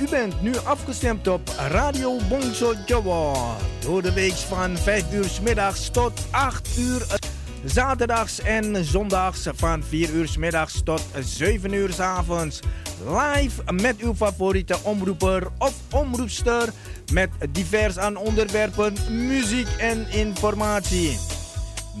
U 0.00 0.08
bent 0.10 0.42
nu 0.42 0.56
afgestemd 0.56 1.28
op 1.28 1.40
Radio 1.68 2.16
Bongso 2.28 2.74
Jowo. 2.86 3.34
Door 3.80 4.02
de 4.02 4.12
week 4.12 4.32
van 4.32 4.76
5 4.76 5.12
uur 5.12 5.24
s 5.24 5.40
middags 5.40 5.90
tot 5.90 6.26
8 6.30 6.78
uur. 6.78 7.06
Zaterdags 7.64 8.40
en 8.40 8.84
zondags 8.84 9.46
van 9.54 9.82
4 9.82 10.10
uur 10.10 10.28
s 10.28 10.36
middags 10.36 10.82
tot 10.82 11.02
7 11.20 11.72
uur 11.72 11.92
s 11.92 12.00
avonds. 12.00 12.60
Live 13.08 13.72
met 13.72 13.96
uw 13.98 14.14
favoriete 14.14 14.76
omroeper 14.82 15.46
of 15.58 15.74
omroepster. 15.90 16.68
Met 17.12 17.30
divers 17.50 17.98
aan 17.98 18.16
onderwerpen, 18.16 18.94
muziek 19.10 19.68
en 19.78 20.10
informatie. 20.10 21.18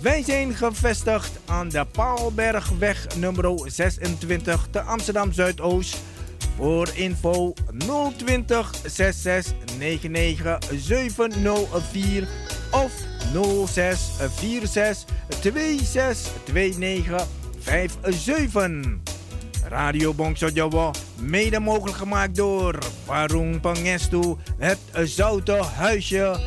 Wij 0.00 0.22
zijn 0.22 0.54
gevestigd 0.54 1.30
aan 1.46 1.68
de 1.68 1.86
Paalbergweg 1.92 3.06
nummer 3.16 3.58
26 3.64 4.66
te 4.70 4.80
Amsterdam 4.80 5.32
Zuidoost. 5.32 5.96
Voor 6.56 6.88
info 6.94 7.52
020 8.16 8.74
66 8.84 9.54
99 9.78 10.58
704 10.76 12.28
of 12.70 12.92
06 13.66 14.00
46 14.18 15.04
26 15.42 16.30
29 16.52 17.26
57. 17.64 19.00
Radio 19.68 20.14
Bongso 20.14 20.48
Jawa, 20.48 20.90
mede 21.18 21.60
mogelijk 21.60 21.96
gemaakt 21.96 22.36
door 22.36 22.78
Warung 23.06 23.60
Pangestu, 23.60 24.36
het 24.58 24.78
Zoute 24.92 25.64
Huisje, 25.76 26.40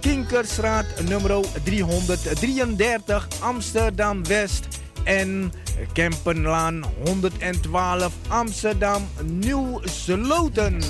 Kinkerstraat 0.00 0.86
nummer 1.08 1.44
333 1.64 3.28
Amsterdam 3.40 4.24
West 4.24 4.66
en 5.04 5.52
Kempenlaan 5.92 6.84
112 7.04 8.12
Amsterdam 8.28 9.08
Nieuw 9.22 9.80
Sloten. 9.84 10.80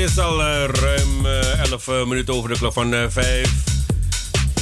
Het 0.00 0.10
is 0.10 0.18
al 0.18 0.40
uh, 0.40 0.64
ruim 0.64 1.26
uh, 1.26 1.70
11 1.70 1.86
minuten 2.06 2.34
over 2.34 2.48
de 2.48 2.58
klok 2.58 2.72
van 2.72 2.94
5. 3.08 3.52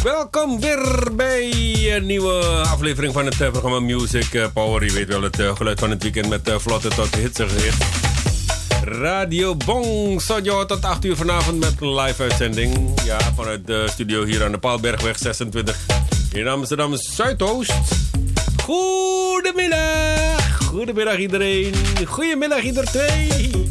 Welkom 0.02 0.60
weer 0.60 1.08
bij 1.12 1.50
een 1.96 2.06
nieuwe 2.06 2.44
aflevering 2.44 3.12
van 3.12 3.24
het 3.24 3.36
programma 3.36 3.80
Music 3.80 4.50
Power. 4.52 4.84
Je 4.84 4.92
weet 4.92 5.08
wel, 5.08 5.22
het 5.22 5.42
geluid 5.54 5.80
van 5.80 5.90
het 5.90 6.02
weekend 6.02 6.28
met 6.28 6.50
vlotte 6.56 6.88
tot 6.88 7.14
hitsige 7.14 7.60
hits. 7.60 7.76
Radio 8.84 9.54
Bong 9.54 10.22
Sojo 10.22 10.66
tot 10.66 10.84
8 10.84 11.04
uur 11.04 11.16
vanavond 11.16 11.58
met 11.58 11.80
live 11.80 12.22
uitzending. 12.22 13.00
Ja, 13.04 13.18
vanuit 13.34 13.66
de 13.66 13.86
studio 13.90 14.24
hier 14.24 14.44
aan 14.44 14.52
de 14.52 14.58
Paalbergweg 14.58 15.18
26 15.18 15.76
in 16.32 16.48
Amsterdam 16.48 16.96
Zuidoost. 16.96 17.72
Goedemiddag! 18.62 20.64
Goedemiddag 20.66 21.18
iedereen. 21.18 21.74
Goedemiddag 22.06 22.62
ieder 22.62 22.84
twee. 22.84 23.65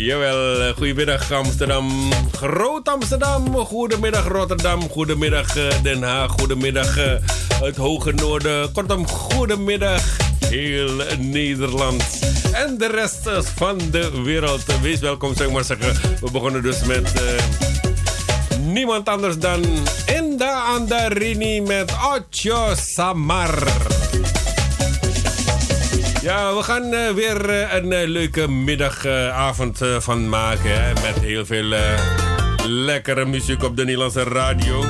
Jawel, 0.00 0.72
goedemiddag 0.74 1.32
Amsterdam. 1.32 2.12
Groot 2.32 2.88
Amsterdam. 2.88 3.56
Goedemiddag 3.56 4.28
Rotterdam. 4.28 4.88
Goedemiddag 4.88 5.56
eh, 5.56 5.82
Den 5.82 6.02
Haag. 6.02 6.30
Goedemiddag 6.30 6.96
eh, 6.96 7.12
het 7.60 7.76
Hoge 7.76 8.12
Noorden. 8.12 8.72
Kortom, 8.72 9.06
goedemiddag 9.06 10.02
heel 10.46 10.90
Nederland. 11.18 12.18
En 12.52 12.78
de 12.78 12.86
rest 12.86 13.28
van 13.56 13.78
de 13.90 14.22
wereld. 14.22 14.80
Wees 14.80 15.00
welkom, 15.00 15.34
zeg 15.36 15.50
maar 15.50 15.64
zeggen. 15.64 15.94
We 16.20 16.30
begonnen 16.30 16.62
dus 16.62 16.84
met 16.84 17.12
niemand 18.60 19.08
anders 19.08 19.38
dan 19.38 19.64
Inda 20.06 20.62
Andarini 20.62 21.60
met 21.60 21.92
Ocho 21.92 22.74
Samar. 22.74 23.58
Ja, 26.22 26.56
we 26.56 26.62
gaan 26.62 26.92
uh, 26.92 27.10
weer 27.10 27.50
uh, 27.50 27.74
een 27.74 27.92
uh, 27.92 28.08
leuke 28.08 28.48
middagavond 28.48 29.80
van 29.98 30.28
maken. 30.28 30.84
Hè, 30.84 30.92
met 30.92 31.20
heel 31.20 31.46
veel 31.46 31.74
lekkere 32.66 33.24
muziek 33.24 33.62
op 33.62 33.76
de 33.76 33.84
Nederlandse 33.84 34.22
radio. 34.22 34.84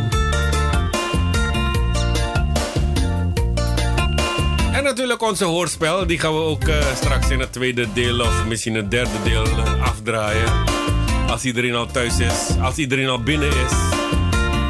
En 4.73 4.83
natuurlijk 4.83 5.23
onze 5.23 5.45
hoorspel. 5.45 6.07
Die 6.07 6.19
gaan 6.19 6.35
we 6.35 6.41
ook 6.41 6.71
straks 6.95 7.31
in 7.31 7.41
het 7.41 7.53
tweede 7.53 7.87
deel 7.93 8.21
of 8.21 8.45
misschien 8.47 8.75
het 8.75 8.91
derde 8.91 9.23
deel 9.25 9.47
afdraaien. 9.83 10.53
Als 11.29 11.45
iedereen 11.45 11.75
al 11.75 11.87
thuis 11.87 12.19
is. 12.19 12.49
Als 12.63 12.77
iedereen 12.77 13.09
al 13.09 13.23
binnen 13.23 13.49
is. 13.49 13.73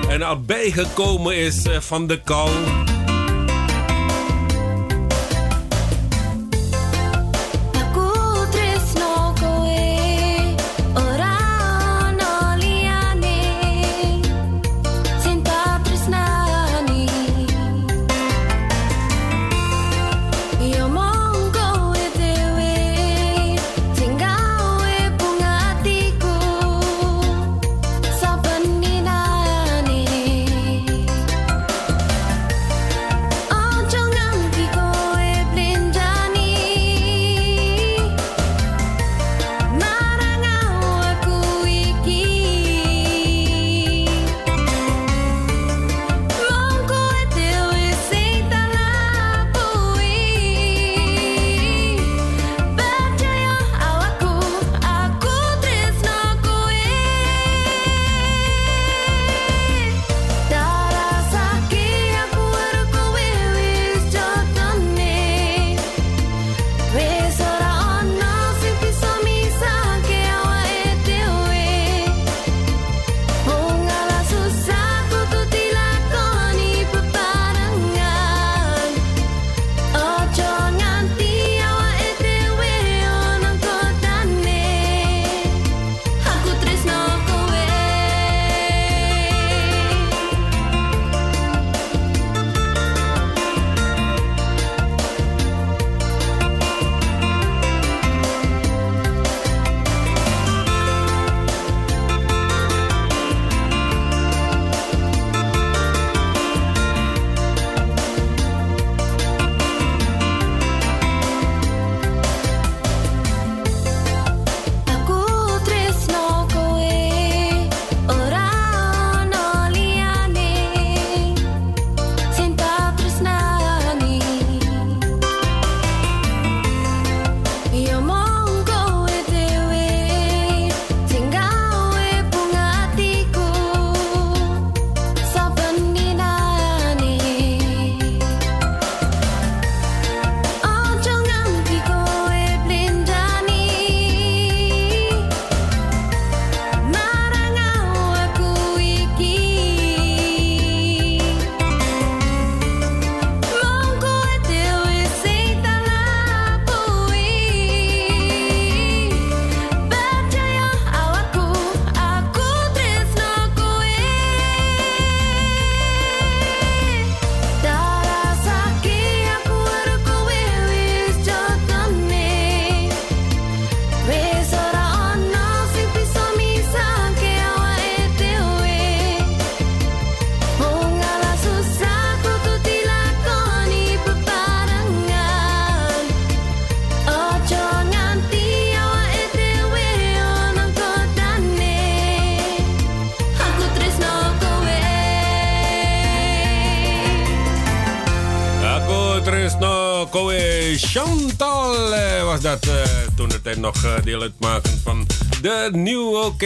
En 0.08 0.22
al 0.22 0.40
bijgekomen 0.40 1.36
is 1.36 1.62
van 1.78 2.06
de 2.06 2.20
kou. 2.20 2.50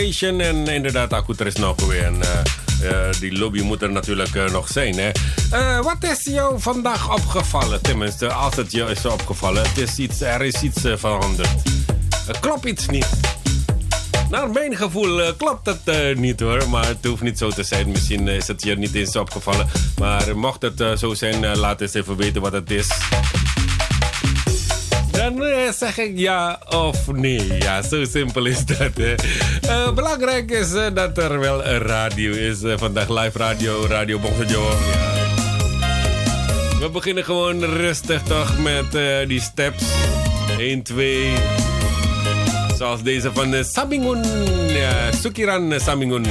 En 0.04 0.66
inderdaad, 0.66 1.40
er 1.40 1.46
is 1.46 1.54
nog 1.54 1.86
weer. 1.86 2.04
En, 2.04 2.14
uh, 2.82 3.20
die 3.20 3.38
lobby 3.38 3.60
moet 3.60 3.82
er 3.82 3.92
natuurlijk 3.92 4.50
nog 4.52 4.68
zijn. 4.68 4.94
Hè? 4.98 5.10
wat 5.82 6.04
is 6.04 6.24
jou 6.24 6.60
vandaag 6.60 7.12
opgevallen? 7.12 7.82
Tenminste, 7.82 8.32
als 8.32 8.56
het 8.56 8.72
jou 8.72 8.90
is 8.90 9.06
opgevallen. 9.06 9.62
Het 9.68 9.78
is 9.78 9.98
iets, 9.98 10.20
er 10.20 10.42
is 10.42 10.62
iets 10.62 10.80
veranderd. 10.94 11.48
klopt 12.40 12.64
iets 12.64 12.86
niet. 12.86 13.08
Naar 14.30 14.50
mijn 14.50 14.76
gevoel 14.76 15.34
klopt 15.34 15.66
het 15.66 16.18
niet 16.18 16.40
hoor. 16.40 16.68
Maar 16.68 16.86
het 16.86 17.04
hoeft 17.04 17.22
niet 17.22 17.38
zo 17.38 17.50
te 17.50 17.62
zijn. 17.62 17.88
Misschien 17.88 18.28
is 18.28 18.46
het 18.46 18.62
je 18.62 18.76
niet 18.76 18.94
eens 18.94 19.16
opgevallen. 19.16 19.66
Maar 19.98 20.36
mocht 20.36 20.62
het 20.62 20.98
zo 20.98 21.14
zijn, 21.14 21.56
laat 21.56 21.80
eens 21.80 21.94
even 21.94 22.16
weten 22.16 22.42
wat 22.42 22.52
het 22.52 22.70
is. 22.70 22.88
Zeg 25.72 25.98
ik 25.98 26.18
ja 26.18 26.60
of 26.68 27.12
nee. 27.12 27.58
Ja, 27.58 27.82
zo 27.82 28.04
simpel 28.04 28.44
is 28.44 28.64
dat. 28.64 28.90
Hè. 28.94 29.14
belangrijk 29.92 30.50
is 30.50 30.70
dat 30.94 31.18
er 31.18 31.38
wel 31.38 31.64
een 31.64 31.78
radio 31.78 32.32
is. 32.32 32.58
vandaag 32.76 33.08
live 33.08 33.38
radio, 33.38 33.86
Radio 33.86 34.18
Bongsejo. 34.18 34.68
Ja. 34.70 35.14
We 36.84 36.90
beginnen 36.90 37.24
gewoon 37.24 37.64
rustig 37.64 38.22
toch 38.22 38.58
met 38.58 38.86
die 39.28 39.40
steps. 39.40 39.84
1, 40.58 40.82
2. 40.82 41.32
Zoals 42.76 43.02
deze 43.02 43.30
van 43.32 43.64
Sabingun. 43.64 44.22
Ja, 44.68 45.12
Sukiran 45.12 45.80
Sabingun. 45.80 46.24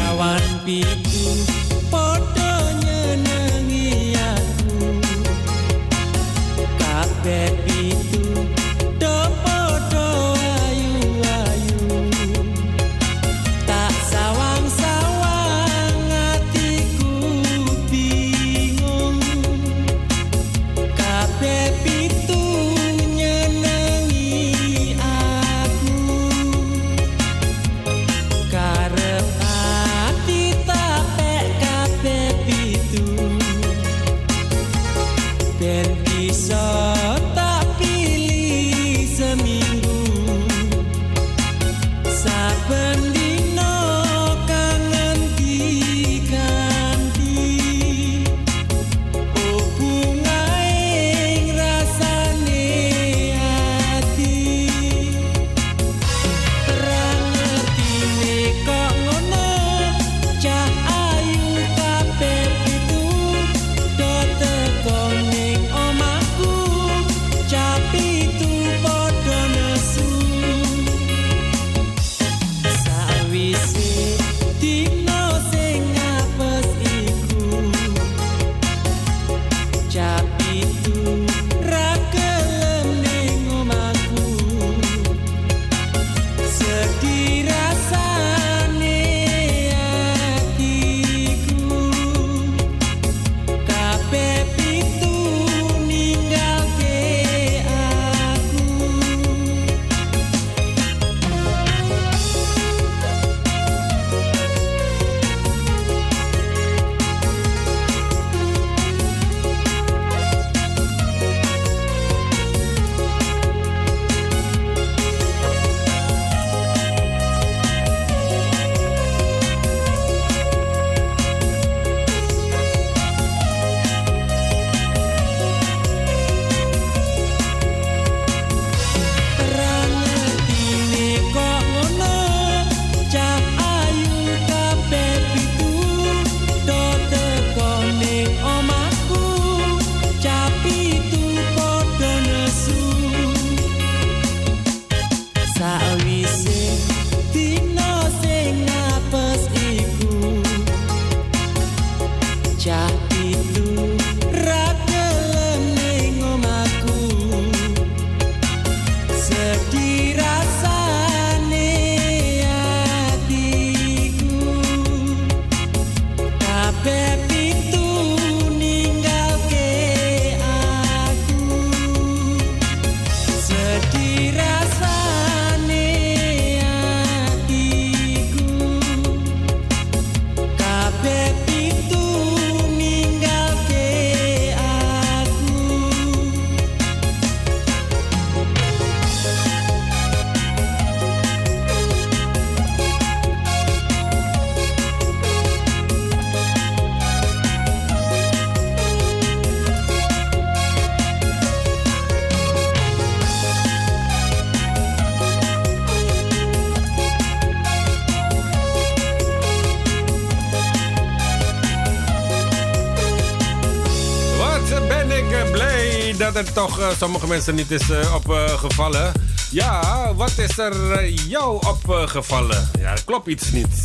Toch 216.67 216.79
uh, 216.79 216.87
sommige 216.97 217.27
mensen 217.27 217.55
niet 217.55 217.71
is 217.71 217.89
uh, 217.89 218.15
opgevallen. 218.15 219.11
ja, 219.49 220.13
wat 220.15 220.37
is 220.37 220.57
er 220.57 221.03
uh, 221.03 221.17
jou 221.27 221.67
opgevallen? 221.67 222.69
Ja, 222.79 222.93
klopt 223.05 223.27
iets 223.27 223.51
niet. 223.51 223.83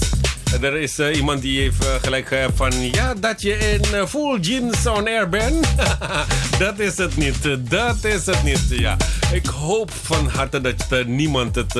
Er 0.60 0.76
is 0.76 0.98
iemand 0.98 1.42
die 1.42 1.60
heeft 1.60 1.86
gelijk 2.02 2.50
van... 2.54 2.90
Ja, 2.90 3.14
dat 3.14 3.42
je 3.42 3.58
in 3.58 4.06
full 4.06 4.38
jeans 4.40 4.86
on 4.86 5.06
air 5.06 5.28
bent. 5.28 5.66
dat 6.58 6.78
is 6.78 6.96
het 6.96 7.16
niet. 7.16 7.70
Dat 7.70 8.04
is 8.04 8.26
het 8.26 8.42
niet, 8.42 8.64
ja. 8.68 8.96
Ik 9.32 9.46
hoop 9.46 9.90
van 10.02 10.28
harte 10.28 10.60
dat 10.60 11.06
niemand 11.06 11.54
het 11.54 11.74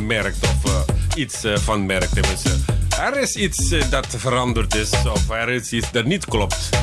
merkt 0.00 0.36
of 0.42 0.84
iets 1.14 1.36
van 1.54 1.86
merkt. 1.86 2.16
Er 2.98 3.20
is 3.20 3.36
iets 3.36 3.74
dat 3.90 4.06
veranderd 4.16 4.74
is 4.74 4.90
of 5.12 5.30
er 5.30 5.48
is 5.48 5.72
iets 5.72 5.90
dat 5.92 6.04
niet 6.04 6.24
klopt. 6.24 6.79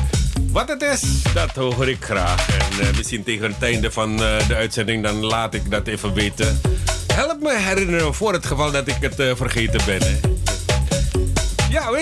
Wat 0.58 0.68
het 0.68 0.82
is, 0.82 1.22
dat 1.34 1.50
hoor 1.50 1.88
ik 1.88 2.04
graag. 2.04 2.48
En 2.48 2.84
uh, 2.84 2.96
misschien 2.96 3.22
tegen 3.22 3.52
het 3.52 3.62
einde 3.62 3.90
van 3.90 4.12
uh, 4.12 4.48
de 4.48 4.54
uitzending, 4.54 5.02
dan 5.02 5.24
laat 5.24 5.54
ik 5.54 5.70
dat 5.70 5.86
even 5.86 6.14
weten. 6.14 6.60
Help 7.06 7.40
me 7.40 7.58
herinneren 7.58 8.14
voor 8.14 8.32
het 8.32 8.46
geval 8.46 8.70
dat 8.70 8.88
ik 8.88 8.96
het 9.00 9.20
uh, 9.20 9.34
vergeten 9.34 9.80
ben. 9.86 10.27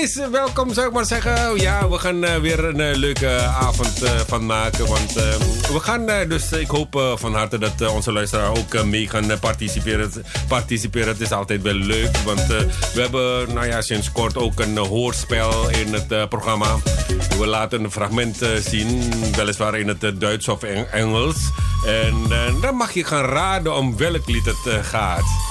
Wees 0.00 0.14
welkom 0.30 0.74
zou 0.74 0.86
ik 0.86 0.92
maar 0.92 1.04
zeggen. 1.04 1.60
Ja, 1.60 1.88
we 1.88 1.98
gaan 1.98 2.24
uh, 2.24 2.36
weer 2.36 2.64
een 2.64 2.78
uh, 2.78 2.96
leuke 2.96 3.38
avond 3.38 4.02
van 4.26 4.46
maken. 4.46 4.86
Want 4.86 5.12
we 5.72 5.80
gaan 5.80 6.28
dus, 6.28 6.52
ik 6.52 6.68
hoop 6.68 7.14
van 7.14 7.34
harte 7.34 7.58
dat 7.58 7.88
onze 7.88 8.12
luisteraar 8.12 8.50
ook 8.50 8.84
mee 8.84 9.08
gaan 9.08 9.38
participeren. 9.40 10.12
participeren. 10.48 11.08
Het 11.08 11.20
is 11.20 11.32
altijd 11.32 11.62
wel 11.62 11.74
leuk, 11.74 12.16
want 12.16 12.46
we 12.46 13.00
hebben 13.00 13.54
nou 13.54 13.66
ja, 13.66 13.80
sinds 13.80 14.12
kort 14.12 14.36
ook 14.36 14.60
een 14.60 14.76
hoorspel 14.76 15.70
in 15.70 15.92
het 15.92 16.28
programma. 16.28 16.76
We 17.38 17.46
laten 17.46 17.84
een 17.84 17.92
fragment 17.92 18.38
zien, 18.60 19.12
weliswaar 19.36 19.78
in 19.78 19.88
het 19.88 20.20
Duits 20.20 20.48
of 20.48 20.62
Engels. 20.92 21.36
En 21.86 22.14
dan 22.60 22.74
mag 22.74 22.92
je 22.92 23.04
gaan 23.04 23.24
raden 23.24 23.76
om 23.76 23.96
welk 23.96 24.26
lied 24.26 24.46
het 24.46 24.86
gaat. 24.86 25.45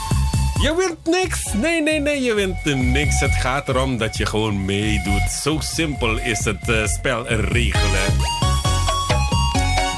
Je 0.65 0.75
wint 0.75 1.17
niks. 1.21 1.54
Nee, 1.54 1.82
nee, 1.82 1.99
nee, 1.99 2.21
je 2.21 2.34
wint 2.34 2.65
niks. 2.75 3.19
Het 3.19 3.32
gaat 3.32 3.67
erom 3.67 3.97
dat 3.97 4.17
je 4.17 4.25
gewoon 4.25 4.65
meedoet. 4.65 5.32
Zo 5.41 5.58
simpel 5.60 6.17
is 6.17 6.45
het 6.45 6.69
uh, 6.69 6.88
spel 6.88 7.28
en 7.28 7.41
regelen. 7.41 8.13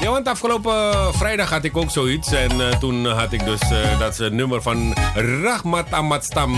Ja, 0.00 0.10
want 0.10 0.28
afgelopen 0.28 1.14
vrijdag 1.14 1.50
had 1.50 1.64
ik 1.64 1.76
ook 1.76 1.90
zoiets. 1.90 2.32
En 2.32 2.60
uh, 2.60 2.68
toen 2.68 3.06
had 3.06 3.32
ik 3.32 3.44
dus 3.44 3.60
uh, 3.72 3.98
dat 3.98 4.18
nummer 4.18 4.62
van 4.62 4.94
Rahmat 5.42 5.92
Amatstam. 5.92 6.56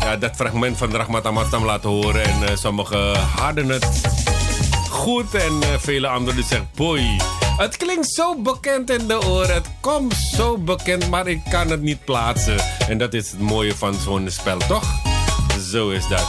Ja, 0.00 0.16
dat 0.16 0.36
fragment 0.36 0.76
van 0.76 0.90
Rahmat 0.90 1.26
Amatstam 1.26 1.64
laten 1.64 1.90
horen. 1.90 2.22
En 2.22 2.58
sommigen 2.58 3.16
hadden 3.16 3.68
het 3.68 4.00
goed. 4.90 5.34
En 5.34 5.80
vele 5.80 6.08
anderen 6.08 6.44
zeggen, 6.44 6.70
boy... 6.74 7.20
Het 7.60 7.76
klinkt 7.76 8.10
zo 8.10 8.36
bekend 8.36 8.90
in 8.90 9.06
de 9.06 9.26
oren. 9.26 9.54
Het 9.54 9.68
komt 9.80 10.14
zo 10.14 10.58
bekend, 10.58 11.10
maar 11.10 11.26
ik 11.26 11.40
kan 11.50 11.70
het 11.70 11.82
niet 11.82 12.04
plaatsen. 12.04 12.56
En 12.90 12.98
dat 12.98 13.14
is 13.14 13.30
het 13.30 13.40
mooie 13.40 13.76
van 13.76 13.94
zo'n 13.94 14.30
spel, 14.30 14.58
toch? 14.58 14.84
Zo 15.70 15.90
is 15.90 16.08
dat. 16.08 16.26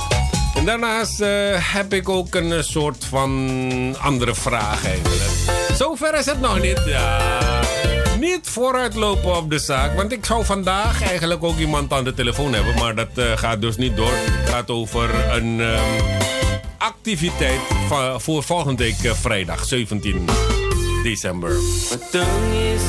En 0.55 0.65
daarnaast 0.65 1.21
uh, 1.21 1.27
heb 1.57 1.93
ik 1.93 2.09
ook 2.09 2.35
een 2.35 2.63
soort 2.63 3.05
van 3.05 3.95
andere 4.01 4.35
vraag 4.35 4.85
eigenlijk. 4.85 5.29
Zover 5.77 6.17
is 6.17 6.25
het 6.25 6.41
nog 6.41 6.61
niet. 6.61 6.81
Ja. 6.85 7.19
Niet 8.19 8.39
vooruitlopen 8.49 9.37
op 9.37 9.49
de 9.49 9.59
zaak. 9.59 9.95
Want 9.95 10.11
ik 10.11 10.25
zou 10.25 10.45
vandaag 10.45 11.03
eigenlijk 11.03 11.43
ook 11.43 11.57
iemand 11.57 11.93
aan 11.93 12.03
de 12.03 12.13
telefoon 12.13 12.53
hebben. 12.53 12.75
Maar 12.75 12.95
dat 12.95 13.09
uh, 13.15 13.37
gaat 13.37 13.61
dus 13.61 13.77
niet 13.77 13.95
door. 13.95 14.13
Het 14.13 14.49
gaat 14.49 14.69
over 14.69 15.33
een 15.35 15.61
activiteit 16.77 17.59
voor 18.17 18.43
volgende 18.43 18.83
week 18.83 19.15
vrijdag 19.15 19.65
17 19.65 20.25
December. 21.03 21.55
Petangis 21.89 22.81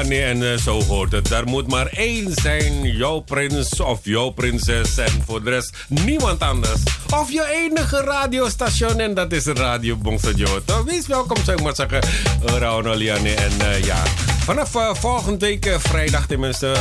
en 0.00 0.40
uh, 0.40 0.56
zo 0.56 0.82
hoort 0.82 1.12
het. 1.12 1.30
Er 1.30 1.46
moet 1.46 1.66
maar 1.68 1.86
één 1.86 2.32
zijn, 2.34 2.82
jouw 2.82 3.18
prins 3.18 3.80
of 3.80 3.98
jouw 4.02 4.30
prinses. 4.30 4.98
En 4.98 5.22
voor 5.26 5.44
de 5.44 5.50
rest 5.50 5.76
niemand 5.88 6.40
anders. 6.40 6.80
Of 7.14 7.32
je 7.32 7.66
enige 7.68 8.00
radiostation 8.00 9.00
en 9.00 9.14
dat 9.14 9.32
is 9.32 9.44
Radio 9.44 9.96
Bongsojoto. 9.96 10.84
Wees 10.84 11.06
welkom, 11.06 11.36
zou 11.44 11.56
ik 11.56 11.62
maar 11.62 11.74
zeggen, 11.74 12.00
Rauno 12.44 12.94
Liane. 12.94 13.34
En 13.34 13.52
uh, 13.60 13.84
ja, 13.84 14.02
vanaf 14.44 14.74
uh, 14.74 14.94
volgende 14.94 15.46
week 15.46 15.76
vrijdag 15.78 16.26
tenminste... 16.26 16.74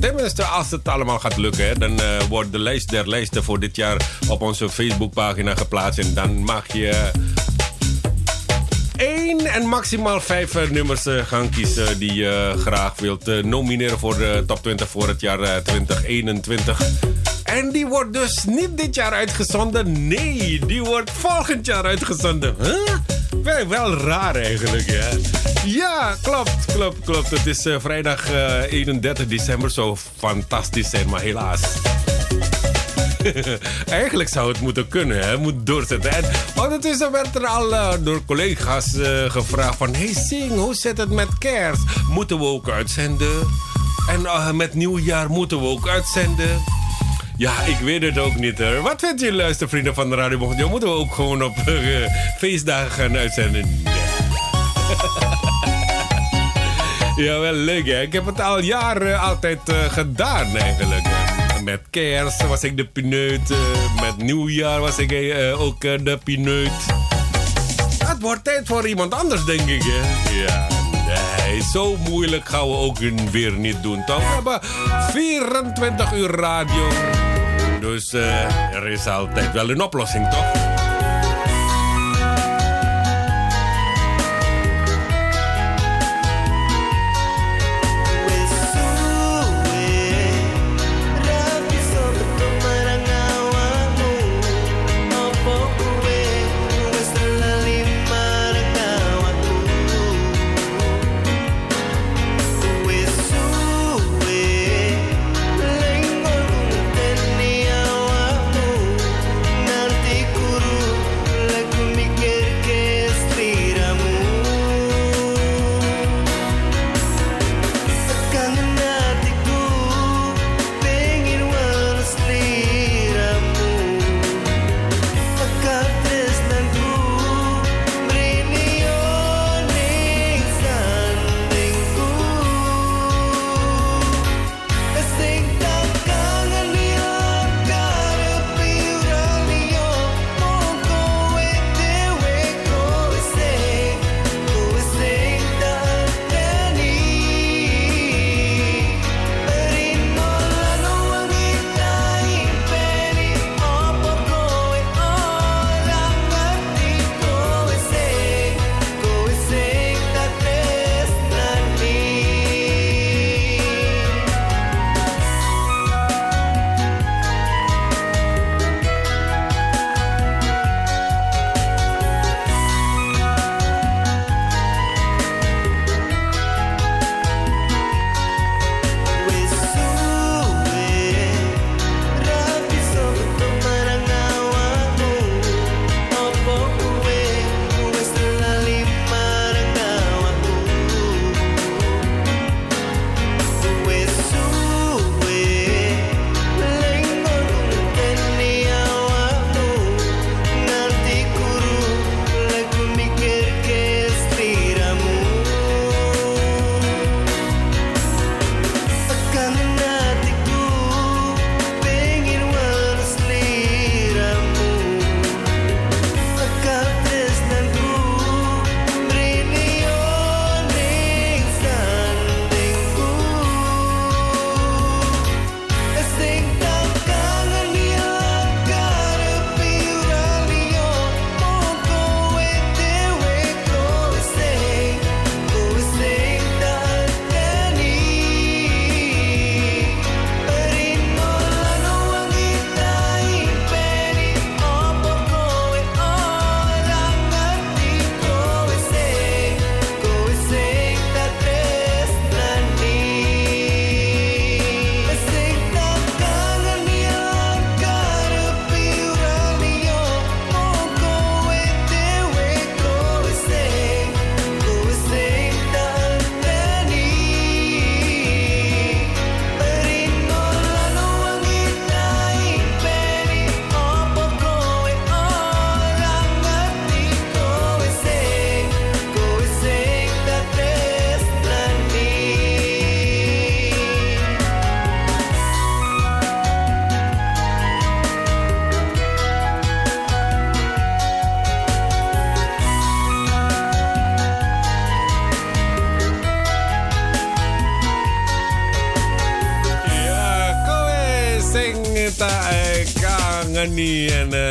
Tenminste, 0.00 0.44
als 0.44 0.70
het 0.70 0.88
allemaal 0.88 1.18
gaat 1.18 1.36
lukken, 1.36 1.80
dan 1.80 2.00
wordt 2.28 2.52
de 2.52 2.58
lijst 2.58 2.90
der 2.90 3.08
lijsten 3.08 3.44
voor 3.44 3.60
dit 3.60 3.76
jaar 3.76 3.96
op 4.28 4.42
onze 4.42 4.68
Facebookpagina 4.68 5.54
geplaatst. 5.54 5.98
En 5.98 6.14
dan 6.14 6.44
mag 6.44 6.72
je 6.72 7.10
één 9.02 9.46
en 9.46 9.68
maximaal 9.68 10.20
vijf 10.20 10.54
eh, 10.54 10.70
nummers 10.70 11.06
eh, 11.06 11.26
gaan 11.26 11.50
kiezen 11.50 11.98
die 11.98 12.14
je 12.14 12.54
graag 12.58 13.00
wilt 13.00 13.28
eh, 13.28 13.42
nomineren 13.42 13.98
voor 13.98 14.18
de 14.18 14.44
top 14.46 14.62
20 14.62 14.88
voor 14.88 15.08
het 15.08 15.20
jaar 15.20 15.62
2021. 15.62 16.80
En 17.44 17.70
die 17.70 17.86
wordt 17.86 18.12
dus 18.12 18.44
niet 18.44 18.78
dit 18.78 18.94
jaar 18.94 19.12
uitgezonden. 19.12 20.08
Nee, 20.08 20.60
die 20.66 20.82
wordt 20.82 21.10
volgend 21.10 21.66
jaar 21.66 21.84
uitgezonden. 21.84 22.54
Huh? 22.60 23.68
Wel, 23.68 23.94
raar 23.94 24.36
eigenlijk, 24.36 24.90
ja. 24.90 25.08
Ja, 25.66 26.16
klopt, 26.22 26.64
klopt, 26.72 27.04
klopt. 27.04 27.30
Het 27.30 27.46
is 27.46 27.66
vrijdag 27.78 28.30
uh, 28.30 28.72
31 28.72 29.26
december. 29.26 29.70
Zou 29.70 29.96
fantastisch 30.16 30.90
zijn, 30.90 31.08
maar 31.08 31.20
helaas. 31.20 31.60
Eigenlijk 33.88 34.28
zou 34.28 34.48
het 34.48 34.60
moeten 34.60 34.88
kunnen, 34.88 35.18
hè? 35.18 35.38
moet 35.38 35.66
doorzetten. 35.66 36.10
En 36.10 36.24
ondertussen 36.62 37.12
werd 37.12 37.34
er 37.34 37.46
al 37.46 37.72
uh, 37.72 37.92
door 38.00 38.24
collega's 38.24 38.94
uh, 38.94 39.30
gevraagd 39.30 39.76
van... 39.76 39.94
Hey 39.94 40.14
Sing, 40.14 40.50
hoe 40.50 40.74
zit 40.74 40.98
het 40.98 41.10
met 41.10 41.38
kerst? 41.38 41.82
Moeten 42.08 42.38
we 42.38 42.44
ook 42.44 42.68
uitzenden? 42.68 43.48
En 44.08 44.20
uh, 44.20 44.50
met 44.50 44.74
nieuwjaar 44.74 45.30
moeten 45.30 45.60
we 45.60 45.66
ook 45.66 45.88
uitzenden? 45.88 46.62
Ja, 47.36 47.62
ik 47.62 47.78
weet 47.78 48.02
het 48.02 48.18
ook 48.18 48.34
niet 48.34 48.58
hoor. 48.58 48.82
Wat 48.82 49.00
vindt 49.00 49.20
jullie 49.20 49.36
luistervrienden 49.36 49.94
van 49.94 50.10
de 50.10 50.16
Radio 50.16 50.38
Mocht? 50.38 50.66
Moeten 50.66 50.88
we 50.88 50.94
ook 50.94 51.14
gewoon 51.14 51.42
op 51.42 51.54
feestdagen 52.38 52.90
gaan 52.90 53.16
uitzenden? 53.16 53.82
Ja, 57.16 57.38
wel 57.46 57.52
leuk 57.52 57.86
hè. 57.86 58.00
Ik 58.00 58.12
heb 58.12 58.26
het 58.26 58.40
al 58.40 58.60
jaren 58.60 59.20
altijd 59.20 59.60
gedaan 59.88 60.56
eigenlijk. 60.56 61.21
Met 61.62 61.80
kerst 61.90 62.46
was 62.46 62.64
ik 62.64 62.76
de 62.76 62.86
pineut. 62.86 63.54
met 64.00 64.16
nieuwjaar 64.16 64.80
was 64.80 64.98
ik 64.98 65.12
uh, 65.12 65.60
ook 65.60 65.80
de 65.80 66.18
pineut. 66.24 66.70
Het 68.04 68.20
wordt 68.20 68.44
tijd 68.44 68.66
voor 68.66 68.88
iemand 68.88 69.14
anders, 69.14 69.44
denk 69.44 69.68
ik. 69.68 69.82
Hè? 69.82 70.30
Ja, 70.44 70.66
nee, 71.36 71.62
zo 71.72 71.96
moeilijk 71.96 72.48
gaan 72.48 72.68
we 72.68 72.76
ook 72.76 72.98
weer 73.30 73.52
niet 73.52 73.82
doen, 73.82 74.04
toch? 74.04 74.18
We 74.18 74.24
hebben 74.24 74.60
24 75.12 76.12
uur 76.12 76.30
radio. 76.30 76.88
Dus 77.80 78.12
er 78.12 78.86
is 78.86 79.06
altijd 79.06 79.52
wel 79.52 79.70
een 79.70 79.82
oplossing, 79.82 80.28
toch? 80.28 80.71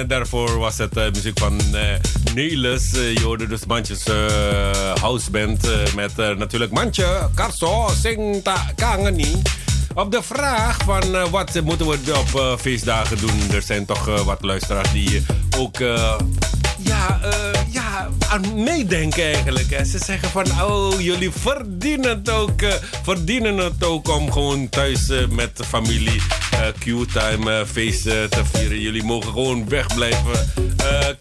Daarvoor 0.07 0.57
was 0.57 0.77
het 0.77 0.97
uh, 0.97 1.03
muziek 1.13 1.39
van 1.39 1.61
uh, 1.73 1.81
Nelis. 2.33 2.91
Je 2.91 3.21
hoorde 3.23 3.47
dus 3.47 3.65
Mandjes 3.65 4.03
houseband 4.99 5.69
met 5.95 6.15
natuurlijk 6.15 6.71
Mandje, 6.71 7.29
Karso, 7.33 7.89
Sing 8.01 8.43
Ta 8.43 8.71
Kangeni. 8.75 9.41
Op 9.93 10.11
de 10.11 10.21
vraag 10.21 10.77
van 10.85 11.29
wat 11.29 11.61
moeten 11.63 11.87
we 11.87 11.97
op 12.17 12.59
feestdagen 12.59 13.17
doen, 13.17 13.51
er 13.53 13.61
zijn 13.61 13.85
toch 13.85 14.23
wat 14.23 14.41
luisteraars 14.41 14.91
die 14.91 15.25
ook 15.57 15.77
ja, 16.77 17.19
ja, 17.69 18.09
aan 18.29 18.63
meedenken 18.63 19.23
eigenlijk. 19.23 19.85
Ze 19.85 19.99
zeggen 20.05 20.29
van, 20.29 20.45
oh, 20.61 21.01
jullie 21.01 21.31
verdienen 21.31 22.09
het 22.09 22.29
ook, 22.29 22.61
verdienen 23.03 23.57
het 23.57 23.83
ook 23.83 24.07
om 24.07 24.31
gewoon 24.31 24.69
thuis 24.69 25.07
met 25.29 25.57
de 25.57 25.63
familie 25.63 26.21
Q-time 26.79 27.65
feesten 27.65 28.29
te 28.29 28.41
vieren. 28.51 28.79
Jullie 28.79 29.03
mogen 29.03 29.31
gewoon 29.31 29.69
wegblijven. 29.69 30.53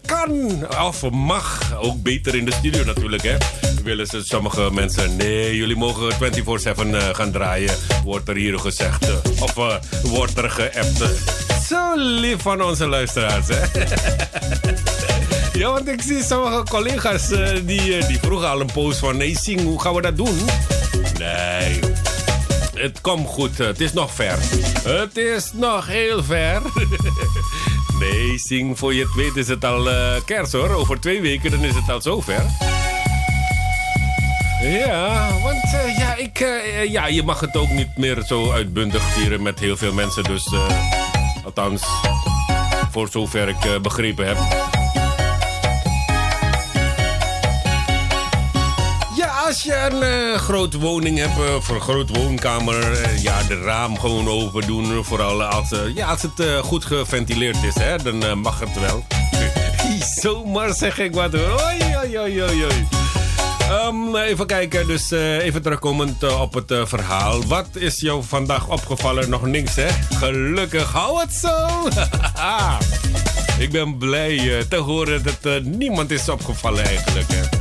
kan 0.05 0.67
of 0.79 1.09
mag, 1.09 1.73
ook 1.81 2.01
beter 2.01 2.35
in 2.35 2.45
de 2.45 2.53
studio 2.53 2.83
natuurlijk 2.83 3.23
hè 3.23 3.37
willen 3.83 4.07
ze 4.07 4.21
sommige 4.23 4.69
mensen... 4.71 5.15
nee, 5.15 5.55
jullie 5.55 5.75
mogen 5.75 6.13
24-7 6.13 6.17
uh, 6.87 7.09
gaan 7.11 7.31
draaien, 7.31 7.75
wordt 8.03 8.29
er 8.29 8.35
hier 8.35 8.59
gezegd. 8.59 9.07
Of 9.39 9.53
wordt 10.03 10.37
er 10.37 10.49
geappt. 10.49 11.03
Zo 11.67 11.93
lief 11.95 12.41
van 12.41 12.63
onze 12.63 12.87
luisteraars, 12.87 13.47
hè? 13.47 13.59
ja, 15.59 15.71
want 15.71 15.87
ik 15.87 16.01
zie 16.01 16.23
sommige 16.23 16.63
collega's 16.63 17.27
die, 17.63 18.05
die 18.07 18.19
vroegen 18.21 18.49
al 18.49 18.61
een 18.61 18.71
post 18.73 18.99
van... 18.99 19.17
nee, 19.17 19.37
Sing, 19.37 19.61
hoe 19.61 19.81
gaan 19.81 19.93
we 19.93 20.01
dat 20.01 20.17
doen? 20.17 20.39
Nee, 21.17 21.79
komt 23.01 23.27
goed. 23.27 23.57
Het 23.57 23.81
is 23.81 23.93
nog 23.93 24.13
ver. 24.13 24.37
Het 24.83 25.17
is 25.17 25.51
nog 25.53 25.87
heel 25.87 26.23
ver. 26.23 26.61
nee, 27.99 28.39
Sing, 28.39 28.77
voor 28.77 28.93
je 28.93 29.03
het 29.03 29.13
weet 29.13 29.35
is 29.35 29.47
het 29.47 29.65
al 29.65 29.91
uh, 29.91 30.13
kerst 30.25 30.51
hoor. 30.51 30.69
Over 30.69 30.99
twee 30.99 31.21
weken 31.21 31.51
dan 31.51 31.63
is 31.63 31.75
het 31.75 31.89
al 31.89 32.01
zover. 32.01 32.45
Ja, 34.61 35.29
want 35.43 35.63
uh, 35.63 35.97
ja, 35.97 36.15
ik, 36.15 36.39
uh, 36.39 36.91
ja, 36.91 37.07
je 37.07 37.23
mag 37.23 37.39
het 37.39 37.57
ook 37.57 37.69
niet 37.69 37.97
meer 37.97 38.23
zo 38.27 38.51
uitbundig 38.51 39.03
vieren 39.03 39.41
met 39.41 39.59
heel 39.59 39.77
veel 39.77 39.93
mensen. 39.93 40.23
Dus, 40.23 40.53
althans, 41.45 41.83
voor 42.91 43.07
zover 43.09 43.47
ik 43.47 43.81
begrepen 43.81 44.27
heb. 44.27 44.37
Als 49.51 49.63
je 49.63 49.75
een 49.75 50.39
grote 50.39 50.79
woning 50.79 51.17
hebt, 51.17 51.55
of 51.55 51.69
een 51.69 51.81
grote 51.81 52.13
woonkamer, 52.13 53.09
ja, 53.21 53.43
de 53.43 53.61
raam 53.61 53.99
gewoon 53.99 54.27
open 54.27 54.67
doen. 54.67 55.03
Vooral 55.03 55.43
als, 55.43 55.69
ja, 55.93 56.07
als 56.07 56.21
het 56.21 56.63
goed 56.63 56.85
geventileerd 56.85 57.63
is, 57.63 57.75
hè, 57.75 57.97
dan 57.97 58.39
mag 58.39 58.59
het 58.59 58.79
wel. 58.79 59.05
Zomaar 60.21 60.73
zeg 60.73 60.99
ik 60.99 61.13
wat 61.13 61.33
hoor. 61.33 61.61
Oei, 61.63 61.97
oei, 61.97 62.41
oei, 62.41 62.63
oei. 62.63 62.87
Um, 63.87 64.15
even 64.15 64.45
kijken, 64.45 64.87
dus 64.87 65.11
even 65.11 65.61
terugkomend 65.61 66.39
op 66.39 66.53
het 66.53 66.73
verhaal. 66.83 67.45
Wat 67.45 67.67
is 67.73 67.99
jou 67.99 68.23
vandaag 68.23 68.67
opgevallen? 68.67 69.29
Nog 69.29 69.45
niks, 69.45 69.75
hè? 69.75 69.87
Gelukkig, 70.17 70.91
hou 70.91 71.19
het 71.19 71.33
zo! 71.33 71.87
Ik 73.63 73.71
ben 73.71 73.97
blij 73.97 74.65
te 74.69 74.77
horen 74.77 75.23
dat 75.23 75.63
niemand 75.63 76.11
is 76.11 76.29
opgevallen 76.29 76.85
eigenlijk, 76.85 77.27
hè? 77.31 77.60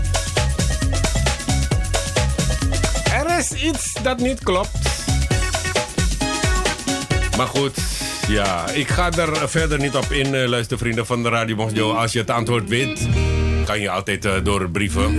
Is 3.41 3.53
iets 3.53 3.93
dat 4.03 4.19
niet 4.19 4.43
klopt. 4.43 4.71
Maar 7.37 7.47
goed, 7.47 7.79
ja, 8.29 8.71
ik 8.71 8.89
ga 8.89 9.13
er 9.13 9.49
verder 9.49 9.79
niet 9.79 9.95
op 9.95 10.13
in, 10.13 10.47
luistervrienden 10.49 11.07
van 11.07 11.23
de 11.23 11.29
Radio 11.29 11.57
Mosjo. 11.57 11.93
Als 11.93 12.13
je 12.13 12.19
het 12.19 12.31
antwoord 12.31 12.69
weet, 12.69 13.09
kan 13.65 13.81
je 13.81 13.91
altijd 13.91 14.45
door 14.45 14.71
brieven. 14.71 15.17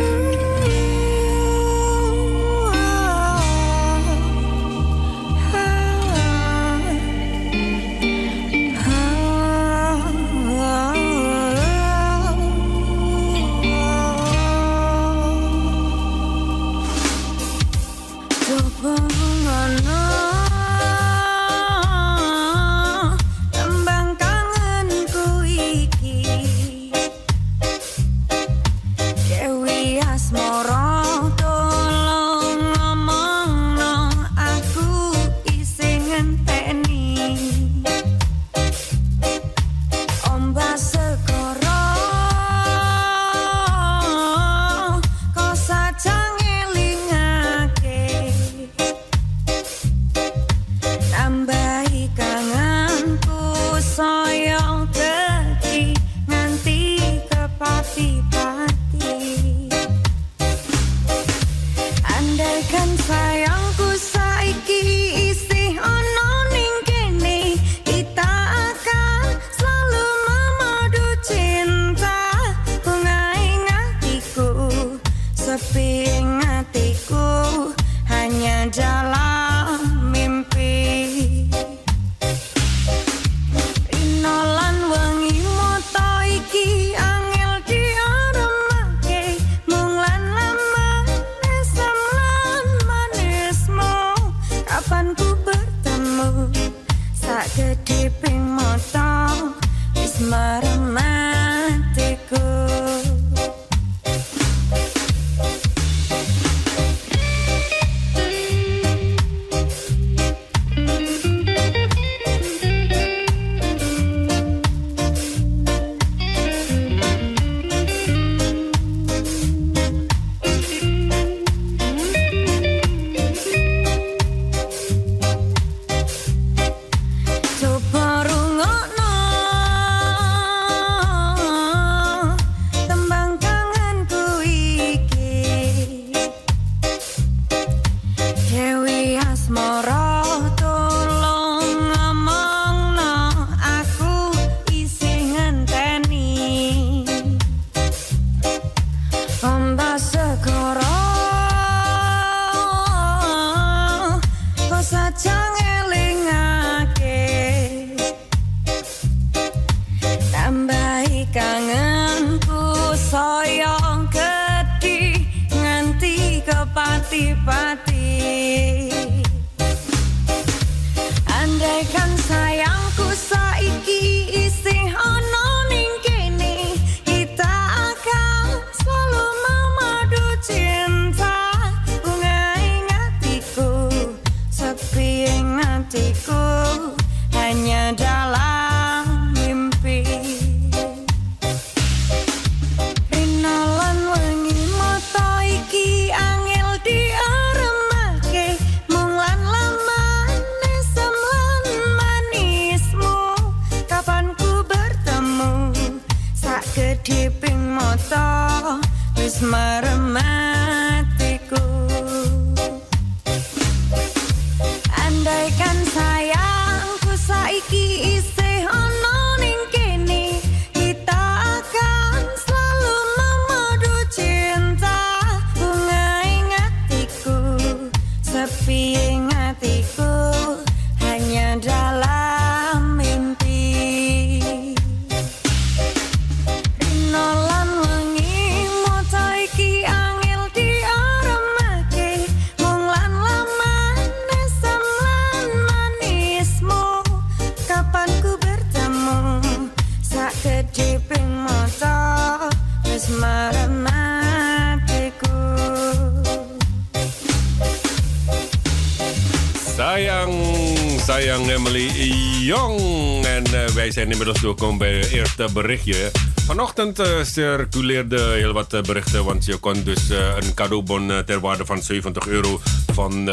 Inmiddels 264.12 264.42
doorkomen 264.42 264.78
bij 264.78 264.94
het 264.94 265.12
eerste 265.12 265.48
berichtje. 265.54 266.12
Vanochtend 266.46 267.00
uh, 267.00 267.24
circuleerde 267.24 268.22
heel 268.22 268.54
wat 268.54 268.74
uh, 268.74 268.82
berichten, 268.82 269.24
want 269.26 269.46
je 269.46 269.58
kon 269.58 269.84
dus 269.84 270.10
uh, 270.10 270.36
een 270.40 270.54
cadeaubon 270.54 271.12
ter 271.26 271.40
waarde 271.40 271.66
van 271.66 271.82
70 271.82 272.28
euro 272.28 272.60
van 272.94 273.30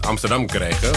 Amsterdam 0.00 0.46
krijgen. 0.46 0.90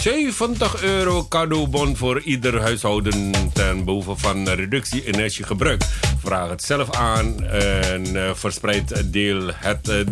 70 0.00 0.82
euro 0.82 1.26
cadeaubon 1.28 1.96
voor 1.96 2.20
ieder 2.20 2.60
huishouden 2.60 3.32
ten 3.52 3.84
behoeve 3.84 4.16
van 4.16 4.48
reductie 4.48 5.04
energiegebruik. 5.04 5.82
Vraag 6.18 6.48
het 6.48 6.62
zelf 6.62 6.90
aan 6.90 7.44
en 7.44 8.36
verspreid 8.36 9.12
deel 9.12 9.50
het 9.54 10.04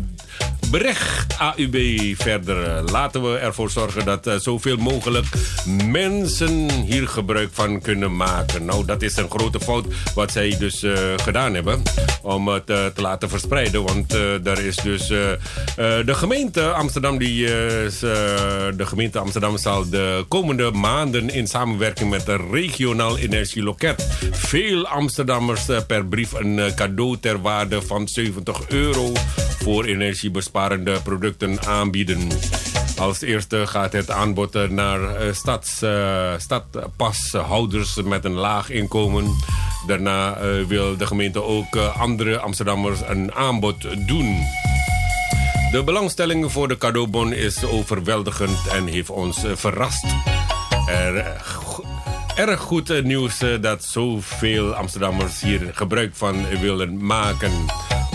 bericht 0.71 1.37
AUB 1.39 1.77
verder. 2.17 2.83
Laten 2.91 3.23
we 3.23 3.39
ervoor 3.39 3.71
zorgen 3.71 4.05
dat 4.05 4.27
uh, 4.27 4.35
zoveel 4.35 4.77
mogelijk 4.77 5.27
mensen 5.85 6.71
hier 6.71 7.09
gebruik 7.09 7.49
van 7.53 7.81
kunnen 7.81 8.17
maken. 8.17 8.65
Nou, 8.65 8.85
dat 8.85 9.03
is 9.03 9.17
een 9.17 9.31
grote 9.31 9.61
fout 9.61 9.87
wat 10.15 10.33
zij 10.33 10.57
dus 10.59 10.83
uh, 10.83 10.93
gedaan 11.17 11.55
hebben. 11.55 11.83
Om 12.23 12.49
het 12.49 12.71
uh, 12.71 12.87
te 12.87 13.01
laten 13.01 13.29
verspreiden. 13.29 13.83
Want 13.83 14.11
daar 14.43 14.59
is 14.59 14.77
dus 14.77 15.07
de 15.07 16.15
gemeente 16.15 16.73
Amsterdam. 16.73 17.19
Die, 17.19 17.47
de 17.47 18.87
gemeente 18.87 19.19
Amsterdam 19.19 19.59
zal 19.59 19.91
de 19.91 20.25
komende 20.29 20.71
maanden 20.71 21.31
in 21.31 21.47
samenwerking 21.47 22.11
met 22.11 22.27
de 22.27 22.37
regionaal 22.51 23.19
energieloket 23.19 24.07
veel 24.33 24.87
Amsterdammers 24.87 25.63
per 25.87 26.07
brief 26.07 26.33
een 26.33 26.61
cadeau 26.75 27.19
ter 27.21 27.41
waarde 27.41 27.83
van 27.83 28.09
70 28.09 28.69
euro 28.69 29.13
voor 29.63 29.85
energiebesparende 29.85 31.01
producten 31.03 31.67
aanbieden. 31.67 32.29
Als 32.99 33.21
eerste 33.21 33.67
gaat 33.67 33.93
het 33.93 34.11
aanbod 34.11 34.71
naar 34.71 35.01
uh, 35.01 35.33
stads, 35.33 35.83
uh, 35.83 36.33
stadpashouders 36.37 38.03
met 38.03 38.25
een 38.25 38.35
laag 38.35 38.71
inkomen. 38.71 39.37
Daarna 39.87 40.43
uh, 40.43 40.67
wil 40.67 40.97
de 40.97 41.07
gemeente 41.07 41.43
ook 41.43 41.77
andere 41.77 42.39
Amsterdammers 42.39 43.01
een 43.07 43.33
aanbod 43.35 44.07
doen. 44.07 44.39
De 45.71 45.83
belangstelling 45.85 46.53
voor 46.53 46.69
de 46.69 46.79
cadeaubon 46.79 47.33
is 47.33 47.65
overweldigend 47.65 48.67
en 48.73 48.87
heeft 48.87 49.11
ons 49.11 49.45
verrast. 49.55 50.05
Er, 50.87 51.43
erg 52.35 52.61
goed 52.61 53.05
nieuws 53.05 53.39
dat 53.61 53.85
zoveel 53.85 54.75
Amsterdammers 54.75 55.41
hier 55.41 55.71
gebruik 55.73 56.11
van 56.15 56.49
willen 56.61 57.07
maken. 57.07 57.53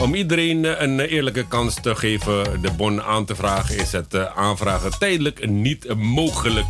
Om 0.02 0.16
iedereen 0.16 0.84
een 0.84 1.00
eerlijke 1.00 1.48
kans 1.48 1.76
te 1.82 1.96
geven 1.96 2.62
de 2.62 2.72
bon 2.72 3.02
aan 3.02 3.26
te 3.26 3.36
vragen... 3.36 3.78
is 3.78 3.92
het 3.92 4.14
eh, 4.14 4.38
aanvragen 4.38 5.00
tijdelijk 5.00 5.50
niet 5.50 5.96
mogelijk. 5.96 6.66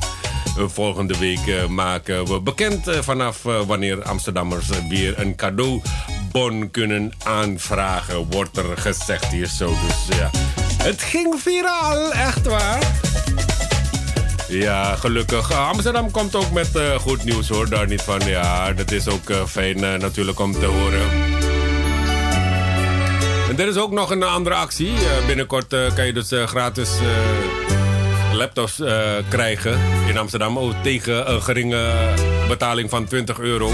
Volgende 0.67 1.17
week 1.17 1.47
eh, 1.47 1.67
maken 1.67 2.25
we 2.25 2.41
bekend 2.41 2.87
eh, 2.87 2.99
vanaf 3.01 3.43
wanneer 3.43 4.03
Amsterdammers 4.03 4.67
weer 4.89 5.19
een 5.19 5.35
cadeaubon 5.35 6.71
kunnen 6.71 7.13
aanvragen. 7.23 8.31
Wordt 8.31 8.57
er 8.57 8.77
gezegd 8.77 9.27
hier 9.27 9.47
zo. 9.47 9.67
Dus 9.67 10.17
ja, 10.17 10.29
het 10.83 11.01
ging 11.01 11.35
viraal, 11.37 12.13
echt 12.13 12.45
waar. 12.45 12.99
Ja, 14.47 14.95
gelukkig. 14.95 15.51
Amsterdam 15.51 16.11
komt 16.11 16.35
ook 16.35 16.51
met 16.51 16.69
goed 16.99 17.23
nieuws 17.23 17.47
hoor, 17.47 17.69
daar 17.69 17.87
niet 17.87 18.01
van. 18.01 18.19
Ja, 18.19 18.73
dat 18.73 18.91
is 18.91 19.07
ook 19.07 19.47
fijn 19.47 19.79
natuurlijk 19.79 20.39
om 20.39 20.51
te 20.51 20.65
horen. 20.65 21.34
En 23.55 23.61
er 23.61 23.67
is 23.67 23.77
ook 23.77 23.91
nog 23.91 24.11
een 24.11 24.23
andere 24.23 24.55
actie. 24.55 24.87
Uh, 24.87 25.25
binnenkort 25.27 25.73
uh, 25.73 25.93
kan 25.93 26.05
je 26.05 26.13
dus 26.13 26.31
uh, 26.31 26.47
gratis 26.47 26.89
laptops 28.33 28.81
krijgen 29.29 29.79
in 30.07 30.17
Amsterdam. 30.17 30.57
Oh, 30.57 30.81
tegen 30.83 31.31
een 31.31 31.41
geringe 31.41 32.13
betaling 32.47 32.89
van 32.89 33.05
20 33.05 33.39
euro. 33.39 33.71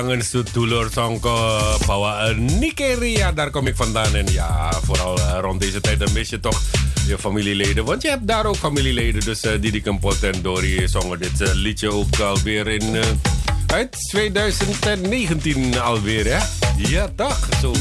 Kangen, 0.00 0.18
kangen 0.18 0.44
sedulur 0.44 0.88
songko 0.90 1.36
bawa 1.86 2.32
Nigeria. 2.32 3.32
Daar 3.32 3.50
kom 3.50 3.66
ik 3.66 3.76
vandaan. 3.76 4.14
En 4.14 4.32
ja, 4.32 4.72
vooral 4.84 5.18
rond 5.40 5.60
deze 5.60 5.80
tijd 5.80 5.98
dan 5.98 6.12
mis 6.12 6.28
je 6.28 6.40
toch 6.40 6.60
je 7.06 7.18
familieleden. 7.18 7.84
Want 7.84 8.02
je 8.02 8.08
hebt 8.08 8.26
daar 8.26 8.46
ook 8.46 8.56
familieleden. 8.56 9.24
Dus 9.24 9.44
uh, 9.44 9.52
Didi 9.60 9.82
Kempot 9.82 10.22
en 10.22 10.42
Dori 10.42 10.88
zongen 10.88 11.18
dit 11.18 11.54
liedje 11.54 11.92
ook 11.92 12.18
alweer 12.20 12.68
in... 12.68 12.96
uit 13.66 13.96
2019 14.08 15.80
alweer, 15.80 16.26
hè? 16.26 16.44
Ja, 16.76 17.08
toch? 17.16 17.48
Zo. 17.60 17.72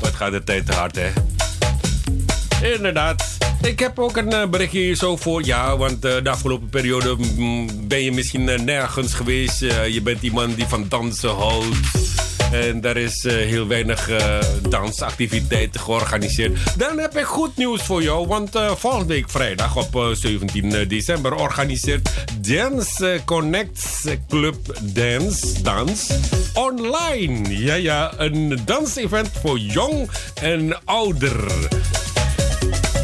Wat 0.00 0.14
gaat 0.14 0.32
de 0.32 0.44
tijd 0.44 0.66
te 0.66 0.72
hard, 0.72 0.96
hè? 0.96 1.10
Inderdaad. 2.74 3.29
Ik 3.62 3.78
heb 3.78 3.98
ook 3.98 4.16
een 4.16 4.32
eh, 4.32 4.48
berichtje 4.48 4.94
zo 4.94 5.16
voor. 5.16 5.44
Ja, 5.44 5.76
want 5.76 6.04
uh, 6.04 6.22
de 6.22 6.30
afgelopen 6.30 6.68
periode 6.68 7.16
mm, 7.36 7.88
ben 7.88 8.02
je 8.02 8.12
misschien 8.12 8.48
uh, 8.48 8.58
nergens 8.58 9.14
geweest. 9.14 9.58
je 9.90 10.00
bent 10.02 10.22
iemand 10.22 10.56
die 10.56 10.66
van 10.66 10.86
dansen 10.88 11.34
houdt. 11.34 11.76
En 12.52 12.80
daar 12.80 12.96
is 12.96 13.22
heel 13.22 13.66
weinig 13.66 14.10
dansactiviteiten 14.68 15.80
georganiseerd. 15.80 16.58
Dan 16.76 16.98
heb 16.98 17.16
ik 17.16 17.24
goed 17.24 17.56
nieuws 17.56 17.82
voor 17.82 18.02
jou. 18.02 18.26
Want 18.26 18.50
volgende 18.76 19.06
week 19.06 19.30
vrijdag 19.30 19.76
op 19.76 20.10
17 20.12 20.88
december 20.88 21.34
organiseert 21.34 22.10
Dance 22.40 23.20
Connect 23.24 24.04
Club 24.28 24.56
Dance 24.82 25.62
Dans 25.62 26.10
online. 26.54 27.58
Ja, 27.58 27.74
ja, 27.74 28.12
een 28.16 28.58
dansevent 28.64 29.30
voor 29.42 29.58
jong 29.58 30.10
en 30.34 30.84
ouder. 30.84 31.68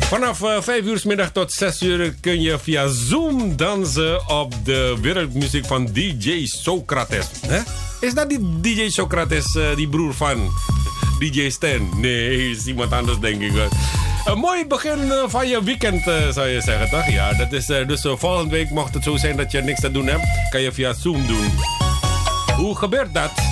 Vanaf 0.08 0.40
uh, 0.40 0.56
eh, 0.56 0.62
5 0.62 0.84
uur 0.84 1.00
middag 1.04 1.30
tot 1.32 1.52
6 1.52 1.82
uur 1.82 2.14
kun 2.20 2.40
je 2.40 2.58
via 2.58 2.88
Zoom 2.88 3.56
dansen 3.56 4.28
op 4.28 4.54
de 4.64 4.96
wereldmuziek 5.00 5.66
van 5.66 5.88
DJ 5.92 6.46
Socrates. 6.46 7.26
Is 8.00 8.14
dat 8.14 8.28
die 8.28 8.60
DJ 8.60 8.88
Socrates, 8.88 9.54
uh, 9.54 9.76
die 9.76 9.88
broer 9.88 10.14
van 10.14 10.50
DJ 11.18 11.50
Stan? 11.50 12.00
Nee, 12.00 12.50
is 12.50 12.66
iemand 12.66 12.92
anders 12.92 13.18
denk 13.18 13.42
ik. 13.42 13.52
Een 14.24 14.38
mooi 14.38 14.66
begin 14.66 14.98
uh, 14.98 15.24
van 15.26 15.48
je 15.48 15.62
weekend 15.64 16.02
zou 16.32 16.46
je 16.46 16.60
zeggen, 16.60 16.90
toch? 16.90 17.10
Ja, 17.10 17.32
dat 17.32 17.52
is 17.52 17.66
dus 17.66 18.06
volgende 18.18 18.50
week 18.50 18.70
mocht 18.70 18.94
het 18.94 19.04
zo 19.04 19.16
zijn 19.16 19.36
dat 19.36 19.52
je 19.52 19.60
niks 19.60 19.80
te 19.80 19.90
doen 19.90 20.06
hebt, 20.06 20.50
kan 20.50 20.60
je 20.60 20.72
via 20.72 20.92
Zoom 20.92 21.26
doen. 21.26 21.50
Hoe 22.56 22.76
gebeurt 22.76 23.14
dat? 23.14 23.45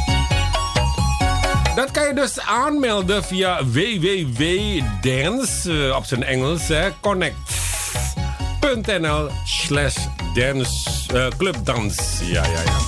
Dat 1.74 1.90
kan 1.90 2.06
je 2.06 2.14
dus 2.14 2.40
aanmelden 2.40 3.24
via 3.24 3.64
www.dance, 3.64 5.70
uh, 5.70 5.96
op 5.96 6.04
zijn 6.04 6.24
Engels, 6.24 6.62
connect.nl 7.00 9.28
slash 9.44 9.96
dance, 10.34 10.90
uh, 11.14 11.26
clubdans. 11.36 12.20
Ja, 12.22 12.44
ja, 12.44 12.60
ja. 12.64 12.78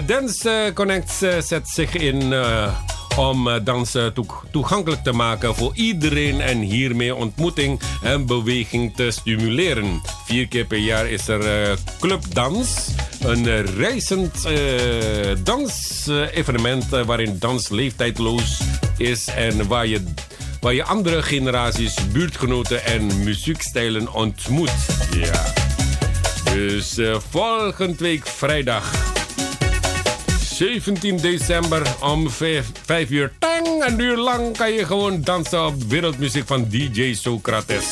Dance 0.00 0.70
Connect 0.74 1.10
zet 1.38 1.68
zich 1.68 1.94
in 1.94 2.32
om 3.16 3.48
eh, 3.48 3.60
dansen 3.64 4.14
toegankelijk 4.50 5.02
te 5.02 5.12
maken 5.12 5.54
voor 5.54 5.70
iedereen 5.74 6.40
en 6.40 6.58
hiermee 6.58 7.14
ontmoeting 7.14 7.80
en 8.02 8.26
beweging 8.26 8.96
te 8.96 9.10
stimuleren. 9.10 10.00
Vier 10.26 10.48
keer 10.48 10.64
per 10.64 10.78
jaar 10.78 11.06
is 11.06 11.28
er 11.28 11.68
uh, 11.68 11.76
Clubdans, 12.00 12.88
een 13.20 13.66
reizend 13.66 14.46
uh, 14.46 14.56
dansevenement 15.44 16.88
waarin 16.88 17.36
dans 17.38 17.68
leeftijdloos 17.68 18.60
is 18.96 19.26
en 19.26 19.68
waar 19.68 19.86
je, 19.86 20.04
waar 20.60 20.74
je 20.74 20.84
andere 20.84 21.22
generaties, 21.22 21.94
buurtgenoten 22.12 22.84
en 22.84 23.24
muziekstijlen 23.24 24.12
ontmoet. 24.12 24.86
Ja. 25.16 25.52
Dus 26.54 26.98
volgende 27.30 27.96
week 27.98 28.26
vrijdag 28.26 29.12
17 30.62 31.16
december 31.16 31.82
om 32.00 32.30
5, 32.30 33.10
uur. 33.10 33.32
Tang, 33.38 33.84
een 33.84 34.00
uur 34.00 34.16
lang 34.16 34.56
kan 34.56 34.72
je 34.72 34.86
gewoon 34.86 35.22
dansen 35.22 35.66
op 35.66 35.82
wereldmuziek 35.82 36.46
van 36.46 36.66
DJ 36.68 37.14
Socrates. 37.14 37.84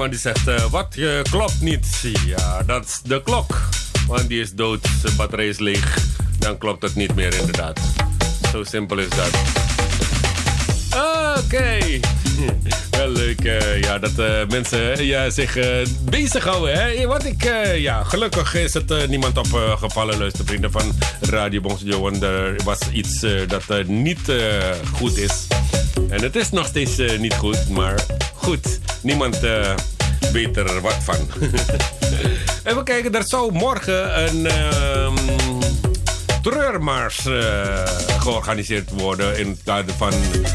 Iemand 0.00 0.22
die 0.22 0.32
zegt, 0.32 0.48
uh, 0.48 0.70
wat 0.70 0.96
uh, 0.96 1.22
klopt 1.22 1.60
niet? 1.60 1.86
Ja, 2.26 2.62
dat 2.62 2.84
is 2.84 3.00
de 3.04 3.22
klok. 3.22 3.60
Want 4.06 4.28
die 4.28 4.40
is 4.40 4.52
dood, 4.52 4.88
zijn 5.02 5.16
batterij 5.16 5.48
is 5.48 5.58
leeg. 5.58 5.98
Dan 6.38 6.58
klopt 6.58 6.82
het 6.82 6.94
niet 6.94 7.14
meer 7.14 7.34
inderdaad. 7.34 7.80
Zo 8.52 8.64
simpel 8.64 8.98
is 8.98 9.08
dat. 9.08 9.30
Oké. 11.38 11.78
Wel 12.98 13.08
leuk 13.08 13.44
uh, 13.44 13.80
ja, 13.80 13.98
dat 13.98 14.18
uh, 14.18 14.46
mensen 14.48 15.04
ja, 15.04 15.30
zich 15.30 15.56
uh, 15.56 15.86
bezighouden. 16.02 16.74
Hè? 16.74 17.06
Want 17.06 17.26
ik, 17.26 17.50
ja, 17.76 18.04
gelukkig 18.04 18.54
is 18.54 18.74
het 18.74 19.08
niemand 19.08 19.38
opgevallen, 19.38 20.18
luistervrienden 20.18 20.70
van 20.70 20.92
Radio 21.20 21.60
Bonsjo. 21.60 22.00
Want 22.00 22.22
er 22.22 22.60
was 22.64 22.78
iets 22.92 23.26
dat 23.46 23.86
niet 23.86 24.32
goed 24.92 25.16
is. 25.16 25.46
En 26.08 26.22
het 26.22 26.36
is 26.36 26.50
nog 26.50 26.66
steeds 26.66 26.96
niet 27.18 27.34
goed, 27.34 27.68
maar 27.68 28.04
goed. 28.34 28.80
Niemand 29.02 29.38
weet 30.32 30.56
er 30.56 30.80
wat 30.80 30.96
van. 31.02 31.16
Even 32.64 32.84
kijken, 32.84 33.14
er 33.14 33.24
zou 33.26 33.52
morgen 33.52 34.22
een 34.22 34.46
ehm, 34.46 35.14
treurmars 36.42 37.26
uh, 37.26 37.86
georganiseerd 38.18 38.90
worden 38.90 39.38
in 39.38 39.48
het 39.48 39.60
kader 39.64 39.94
van 39.94 40.12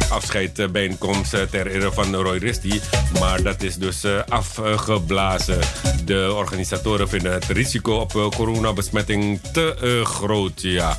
afscheidbijeenkomst 0.09 1.33
uh, 1.33 1.41
ter 1.41 1.67
ere 1.67 1.91
van 1.91 2.15
Roy 2.15 2.37
Risti. 2.37 2.81
Maar 3.19 3.43
dat 3.43 3.63
is 3.63 3.75
dus 3.75 4.05
uh, 4.05 4.19
afgeblazen. 4.29 5.59
De 6.05 6.33
organisatoren 6.35 7.09
vinden 7.09 7.33
het 7.33 7.45
risico 7.45 7.95
op 7.95 8.11
coronabesmetting 8.35 9.39
te 9.53 10.01
groot. 10.03 10.61
Ja. 10.61 10.97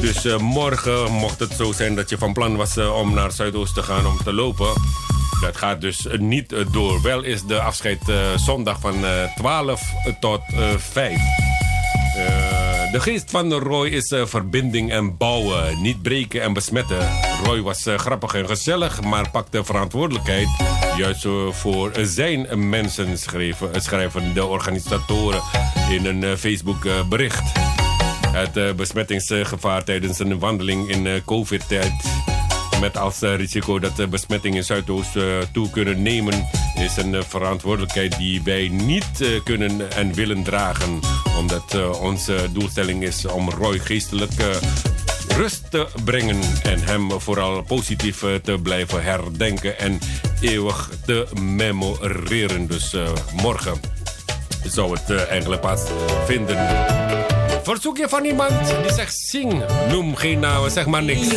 Dus 0.00 0.36
morgen 0.38 1.12
mocht 1.12 1.38
het 1.40 1.52
zo 1.52 1.72
zijn 1.72 1.94
dat 1.94 2.10
je 2.10 2.18
van 2.18 2.32
plan 2.32 2.56
was 2.56 2.76
om 2.76 3.14
naar 3.14 3.32
Zuidoost 3.32 3.74
te 3.74 3.82
gaan 3.82 4.06
om 4.06 4.16
te 4.24 4.32
lopen. 4.32 4.72
Dat 5.42 5.56
gaat 5.56 5.80
dus 5.80 6.06
niet 6.18 6.54
door. 6.70 7.02
Wel 7.02 7.22
is 7.22 7.42
de 7.42 7.60
afscheid 7.60 7.98
zondag 8.36 8.80
van 8.80 9.04
12 9.36 9.82
tot 10.20 10.40
5. 10.76 11.18
De 12.92 13.00
geest 13.00 13.30
van 13.30 13.52
Roy 13.52 13.88
is 13.88 14.14
verbinding 14.24 14.90
en 14.90 15.16
bouwen, 15.16 15.82
niet 15.82 16.02
breken 16.02 16.42
en 16.42 16.52
besmetten. 16.52 17.08
Roy 17.44 17.60
was 17.60 17.86
grappig 17.96 18.34
en 18.34 18.46
gezellig, 18.46 19.02
maar 19.02 19.30
pakte 19.30 19.64
verantwoordelijkheid 19.64 20.48
juist 20.96 21.26
voor 21.50 21.90
zijn 22.02 22.68
mensen, 22.68 23.18
schreven, 23.18 23.82
schrijven 23.82 24.34
de 24.34 24.44
organisatoren 24.44 25.42
in 25.90 26.04
een 26.04 26.38
Facebook 26.38 27.08
bericht. 27.08 27.52
Het 28.32 28.76
besmettingsgevaar 28.76 29.84
tijdens 29.84 30.18
een 30.18 30.38
wandeling 30.38 30.88
in 30.88 31.22
COVID-tijd 31.24 31.92
met 32.82 32.98
als 32.98 33.20
risico 33.20 33.78
dat 33.78 33.96
de 33.96 34.08
besmetting 34.08 34.54
in 34.54 34.64
Zuidoost 34.64 35.12
toe 35.52 35.70
kunnen 35.70 36.02
nemen, 36.02 36.48
is 36.74 36.96
een 36.96 37.22
verantwoordelijkheid 37.28 38.16
die 38.16 38.42
wij 38.42 38.68
niet 38.68 39.40
kunnen 39.44 39.90
en 39.90 40.14
willen 40.14 40.42
dragen 40.42 41.00
omdat 41.38 41.98
onze 42.00 42.48
doelstelling 42.52 43.02
is 43.02 43.26
om 43.26 43.50
Roy 43.50 43.78
geestelijk 43.78 44.32
rust 45.28 45.70
te 45.70 45.86
brengen. 46.04 46.40
En 46.62 46.82
hem 46.84 47.20
vooral 47.20 47.62
positief 47.62 48.24
te 48.42 48.58
blijven 48.62 49.02
herdenken 49.02 49.78
en 49.78 49.98
eeuwig 50.40 50.90
te 51.06 51.26
memoreren. 51.40 52.66
Dus 52.66 52.96
morgen 53.42 53.80
zou 54.64 54.98
het 54.98 55.26
eigenlijk 55.26 55.60
pas 55.60 55.82
vinden. 56.26 56.86
Verzoek 57.62 57.96
je 57.96 58.08
van 58.08 58.24
iemand 58.24 58.66
die 58.82 58.92
zegt 58.92 59.18
zing, 59.18 59.62
noem 59.88 60.16
geen 60.16 60.38
namen, 60.38 60.70
zeg 60.70 60.86
maar 60.86 61.02
niks. 61.02 61.28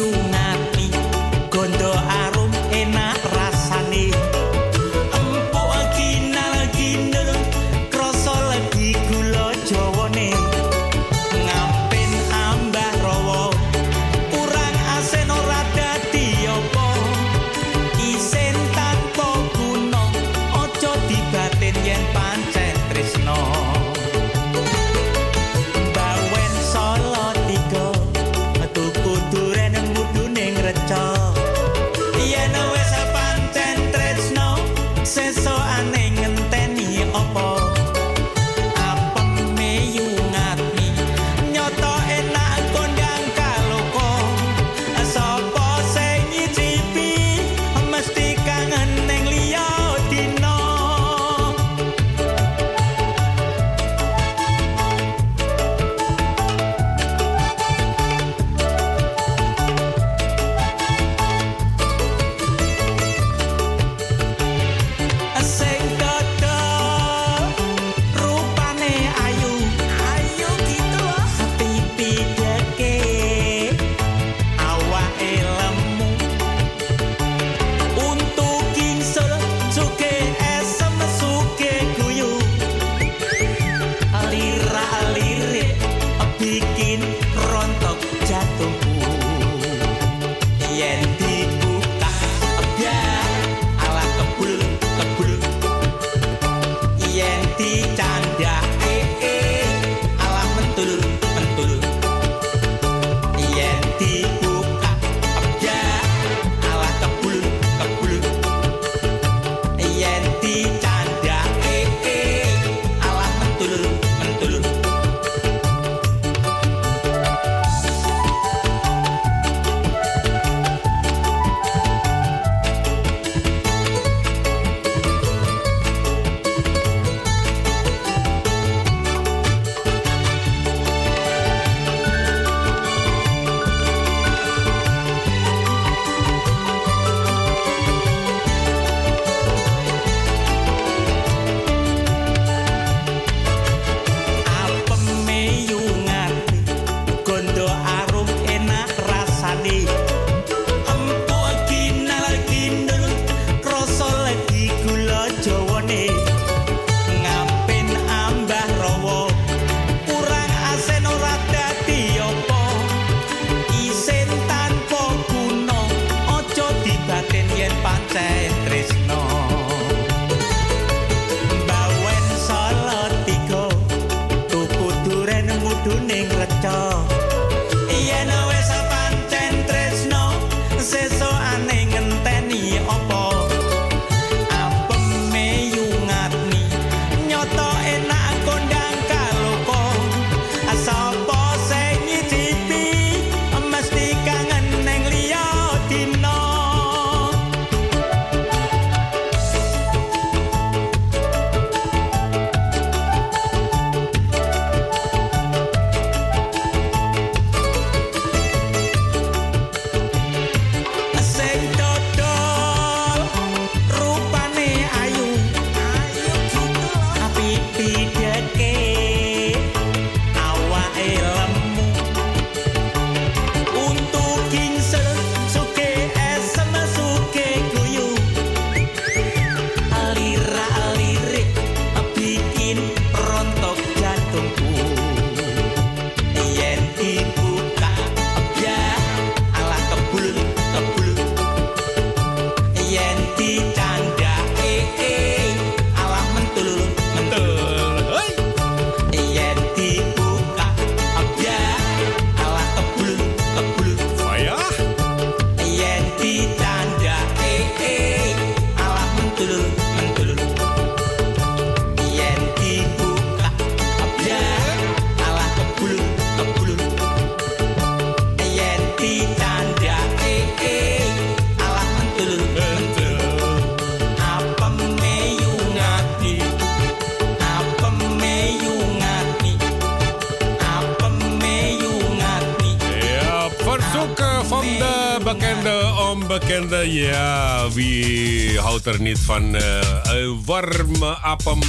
Er 288.86 289.02
niet 289.02 289.20
van 289.20 289.54
een 289.54 290.42
warme 290.46 291.10
appem? 291.22 291.60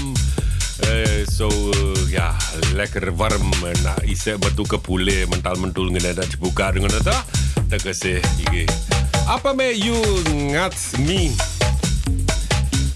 Uh, 0.84 1.26
zo, 1.36 1.48
uh, 1.48 2.10
ja, 2.10 2.36
lekker 2.74 3.16
warm. 3.16 3.50
Na 3.82 3.94
ise 4.04 4.36
batuka 4.38 4.76
pule, 4.76 5.26
mental 5.28 5.56
mentul 5.56 5.90
ngene 5.90 6.14
dat 6.14 6.38
buka 6.38 6.70
dengan. 6.72 6.92
Tak 7.68 7.80
kasi, 7.82 8.20
iki. 8.38 8.68
Apa 9.26 9.56
me 9.56 9.72
you 9.72 9.96
ngat 10.52 10.76
me? 11.00 11.32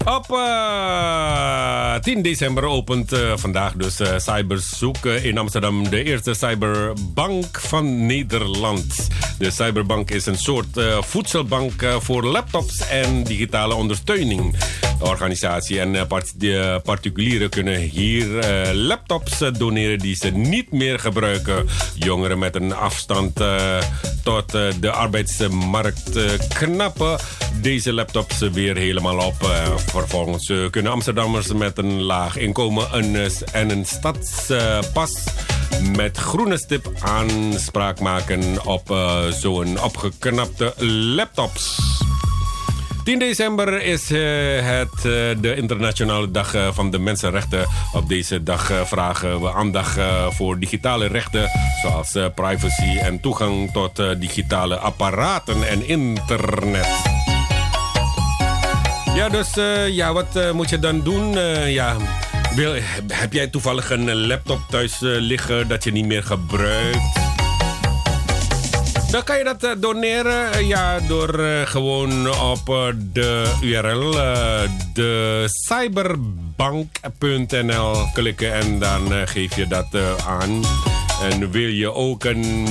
Op 0.05 0.29
uh, 0.29 1.97
10 1.99 2.21
december 2.21 2.63
opent 2.63 3.11
vandaag 3.35 3.73
dus 3.73 3.99
Cyberzoek 4.17 5.05
in 5.05 5.37
Amsterdam 5.37 5.89
de 5.89 6.03
eerste 6.03 6.33
cyberbank 6.33 7.59
van 7.59 8.05
Nederland. 8.05 9.10
De 9.41 9.51
cyberbank 9.51 10.11
is 10.11 10.25
een 10.25 10.37
soort 10.37 10.81
voedselbank 10.99 11.85
voor 11.99 12.23
laptops 12.23 12.87
en 12.87 13.23
digitale 13.23 13.73
ondersteuning. 13.73 14.55
De 14.99 15.05
organisatie 15.05 15.79
en 15.79 16.07
particulieren 16.83 17.49
kunnen 17.49 17.79
hier 17.79 18.27
laptops 18.73 19.37
doneren 19.57 19.99
die 19.99 20.15
ze 20.15 20.29
niet 20.29 20.71
meer 20.71 20.99
gebruiken. 20.99 21.67
Jongeren 21.93 22.39
met 22.39 22.55
een 22.55 22.73
afstand 22.73 23.35
tot 24.23 24.51
de 24.79 24.91
arbeidsmarkt 24.91 26.19
knappen 26.47 27.19
deze 27.61 27.93
laptops 27.93 28.39
weer 28.39 28.75
helemaal 28.75 29.25
op 29.25 29.51
Vervolgens 29.75 30.53
kunnen 30.69 30.91
Amsterdammers 30.91 31.53
met 31.53 31.77
een 31.77 32.01
laag 32.01 32.37
inkomen 32.37 32.91
en 33.51 33.69
een 33.69 33.85
stadspas 33.85 35.23
met 35.95 36.17
groene 36.17 36.57
stip 36.57 36.91
aanspraak 36.99 37.99
maken 37.99 38.65
op 38.65 38.91
uh, 38.91 39.27
zo'n 39.27 39.81
opgeknapte 39.81 40.73
laptops. 41.15 41.79
10 43.03 43.19
december 43.19 43.81
is 43.81 44.09
het 44.61 45.01
de 45.41 45.53
internationale 45.55 46.31
dag 46.31 46.55
van 46.73 46.91
de 46.91 46.99
mensenrechten. 46.99 47.67
Op 47.93 48.09
deze 48.09 48.43
dag 48.43 48.71
vragen 48.85 49.41
we 49.41 49.53
aandacht 49.53 49.99
voor 50.29 50.59
digitale 50.59 51.07
rechten 51.07 51.49
zoals 51.81 52.17
privacy 52.35 52.97
en 52.99 53.19
toegang 53.19 53.71
tot 53.71 54.03
digitale 54.19 54.77
apparaten 54.77 55.67
en 55.67 55.87
internet. 55.87 56.87
Ja, 59.15 59.29
dus 59.29 59.53
ja, 59.89 60.13
wat 60.13 60.53
moet 60.53 60.69
je 60.69 60.79
dan 60.79 61.01
doen? 61.01 61.31
Ja, 61.67 61.95
wil, 62.55 62.75
heb 63.07 63.33
jij 63.33 63.47
toevallig 63.47 63.89
een 63.89 64.27
laptop 64.27 64.59
thuis 64.69 64.97
liggen 64.99 65.67
dat 65.67 65.83
je 65.83 65.91
niet 65.91 66.05
meer 66.05 66.23
gebruikt? 66.23 67.19
Dan 69.11 69.23
kan 69.23 69.37
je 69.37 69.43
dat 69.43 69.75
doneren 69.81 70.67
ja, 70.67 70.99
door 70.99 71.39
gewoon 71.65 72.41
op 72.41 72.93
de 73.13 73.53
URL 73.61 74.11
de 74.93 75.43
cyberbank.nl 75.65 77.95
klikken 78.13 78.53
en 78.53 78.79
dan 78.79 79.27
geef 79.27 79.55
je 79.55 79.67
dat 79.67 79.87
aan. 80.27 80.61
En 81.21 81.51
wil 81.51 81.69
je 81.69 81.93
ook 81.93 82.23
een 82.23 82.67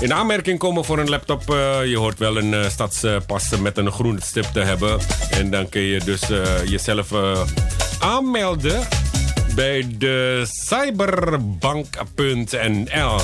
in 0.00 0.14
aanmerking 0.14 0.58
komen 0.58 0.84
voor 0.84 0.98
een 0.98 1.08
laptop. 1.08 1.42
Je 1.84 1.96
hoort 1.96 2.18
wel 2.18 2.36
een 2.36 2.52
uh, 2.52 2.68
stadspas 2.68 3.58
met 3.58 3.78
een 3.78 3.92
groene 3.92 4.20
stip 4.20 4.44
te 4.44 4.60
hebben. 4.60 4.98
En 5.30 5.50
dan 5.50 5.68
kun 5.68 5.82
je 5.82 6.00
dus 6.04 6.22
jezelf 6.64 7.12
aanmelden 7.98 8.88
bij 9.54 9.86
de 9.98 10.42
cyberbank.nl. 10.46 13.20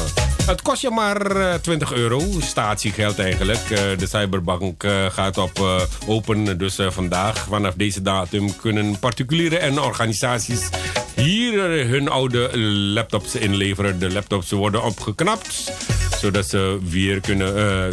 Het 0.46 0.62
kost 0.62 0.82
je 0.82 0.90
maar 0.90 1.60
20 1.60 1.92
euro, 1.92 2.20
statiegeld 2.38 3.18
eigenlijk. 3.18 3.68
de 3.98 4.06
cyberbank 4.06 4.84
gaat 5.08 5.38
op 5.38 5.86
open 6.06 6.58
dus 6.58 6.78
vandaag. 6.88 7.46
Vanaf 7.48 7.74
deze 7.74 8.02
datum 8.02 8.56
kunnen 8.56 8.98
particulieren 8.98 9.60
en 9.60 9.80
organisaties 9.80 10.68
hier 11.14 11.88
hun 11.88 12.08
oude 12.08 12.58
laptops 12.68 13.34
inleveren. 13.34 13.98
De 13.98 14.12
laptops 14.12 14.50
worden 14.50 14.84
opgeknapt 14.84 15.72
zodat 16.20 16.48
ze 16.48 16.78
weer 16.82 17.20
kunnen. 17.20 17.92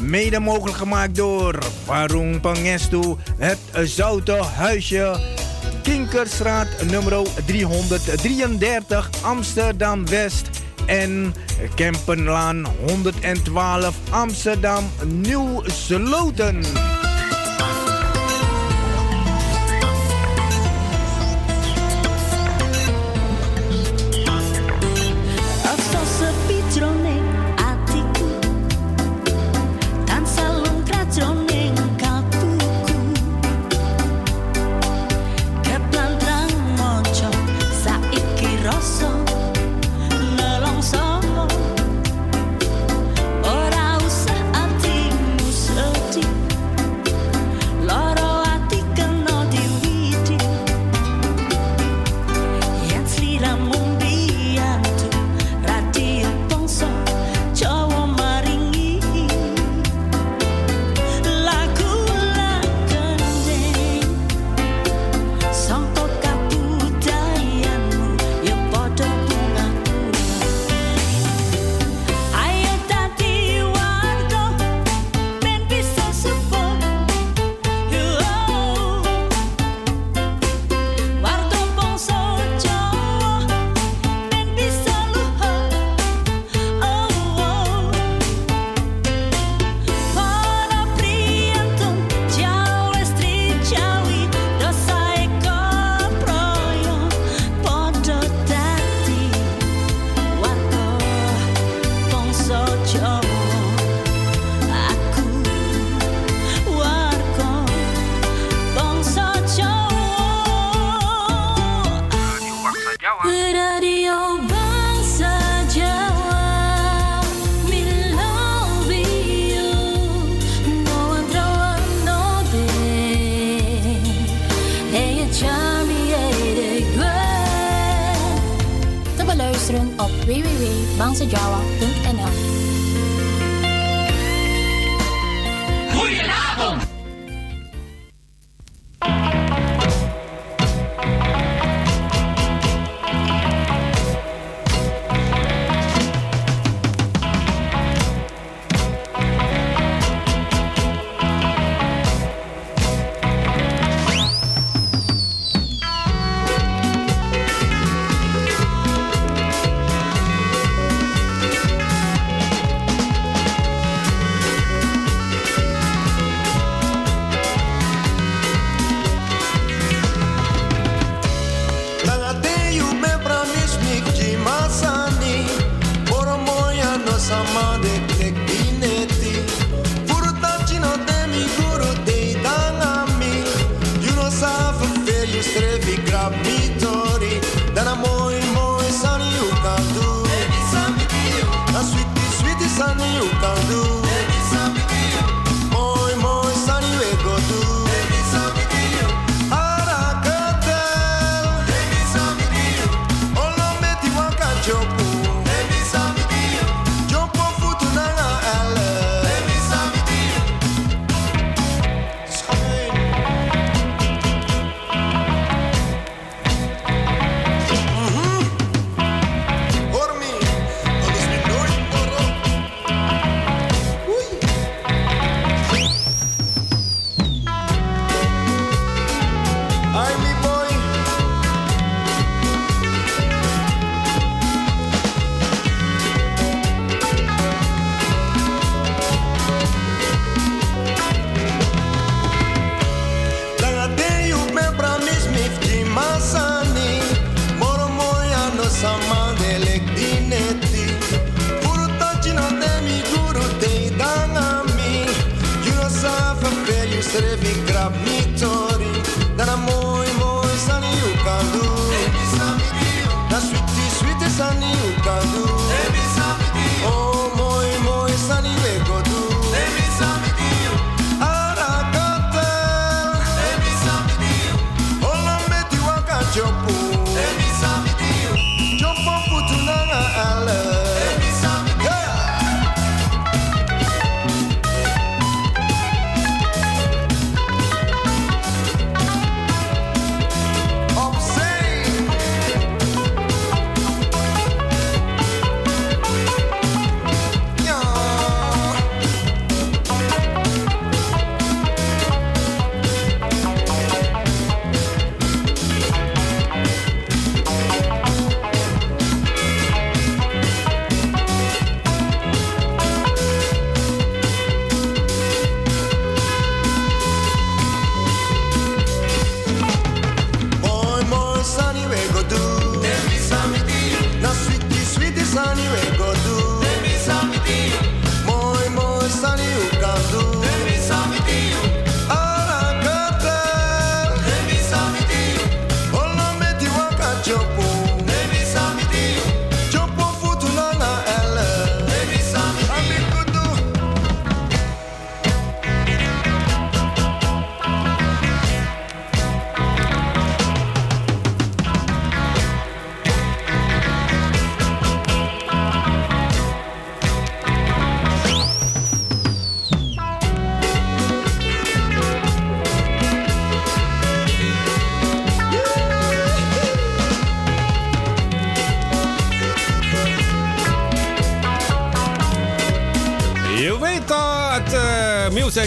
mede 0.00 0.38
mogelijk 0.40 0.76
gemaakt 0.76 1.14
door 1.14 1.58
Warung 1.86 2.40
Pangestu, 2.40 3.16
het 3.36 3.58
Zoute 3.84 4.32
Huisje, 4.32 5.20
Kinkerstraat 5.82 6.68
nummer 6.90 7.22
333 7.46 9.10
Amsterdam 9.22 10.06
West 10.06 10.48
en 10.86 11.34
Kempenlaan 11.74 12.66
112 12.88 13.94
Amsterdam 14.10 14.84
Nieuw 15.04 15.62
Sloten. 15.66 16.89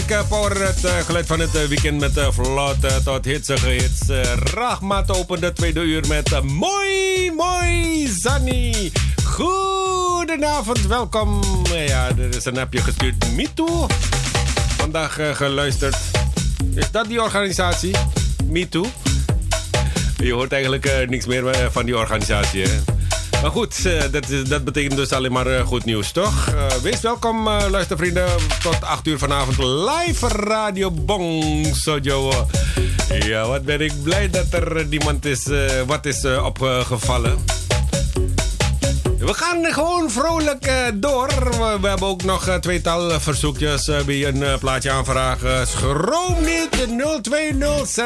Music 0.08 0.28
Power, 0.28 0.66
het 0.66 0.84
uh, 0.84 0.98
geluid 0.98 1.26
van 1.26 1.40
het 1.40 1.54
uh, 1.54 1.64
weekend 1.64 2.00
met 2.00 2.16
uh, 2.16 2.26
vlotte 2.30 3.00
tot 3.04 3.24
hitsige 3.24 3.68
hits. 3.68 4.00
Ragmaat 4.54 5.16
open 5.16 5.40
de 5.40 5.52
tweede 5.52 5.80
uur 5.80 6.04
met 6.08 6.42
Mooi 6.42 7.30
Mooi 7.36 8.08
Zanny. 8.20 8.92
Goedenavond, 9.24 10.86
welkom. 10.86 11.40
Ja, 11.86 12.08
er 12.08 12.36
is 12.36 12.44
een 12.44 12.58
appje 12.58 12.80
gestuurd. 12.80 13.32
MeToo. 13.34 13.86
Vandaag 14.76 15.18
geluisterd. 15.32 15.96
Is 16.74 16.90
dat 16.90 17.08
die 17.08 17.22
organisatie? 17.22 17.94
MeToo? 18.44 18.86
Je 20.16 20.32
hoort 20.32 20.52
eigenlijk 20.52 21.06
niks 21.08 21.26
meer 21.26 21.70
van 21.70 21.84
die 21.84 21.96
organisatie? 21.96 22.64
Maar 23.44 23.52
goed, 23.52 23.86
eh, 23.86 24.02
dat, 24.10 24.48
dat 24.48 24.64
betekent 24.64 24.96
dus 24.96 25.12
alleen 25.12 25.32
maar 25.32 25.46
eh, 25.46 25.66
goed 25.66 25.84
nieuws, 25.84 26.12
toch? 26.12 26.48
Uh, 26.54 26.66
wees 26.66 27.00
welkom, 27.00 27.48
luistervrienden. 27.48 28.26
Tot 28.62 28.82
8 28.82 29.06
uur 29.06 29.18
vanavond 29.18 29.58
live 29.58 30.28
Radio 30.28 30.90
Bong 30.90 31.66
Sojo. 31.76 32.46
Ja, 33.18 33.46
wat 33.46 33.64
ben 33.64 33.80
ik 33.80 34.02
blij 34.02 34.30
dat 34.30 34.52
er 34.52 34.86
niemand 34.86 35.24
is, 35.24 35.48
wat 35.86 36.06
is 36.06 36.24
opgevallen. 36.24 37.44
We 39.18 39.34
gaan 39.34 39.64
gewoon 39.64 40.10
vrolijk 40.10 40.72
door. 40.94 41.28
We, 41.80 41.88
hebben 41.88 42.08
ook 42.08 42.24
nog 42.24 42.58
tweetal 42.60 43.20
verzoekjes. 43.20 43.90
Wie 44.06 44.26
een 44.26 44.58
plaatje 44.58 44.90
aanvragen. 44.90 45.66
Schroom 45.66 46.36
niet. 46.40 46.88
020 47.22 47.98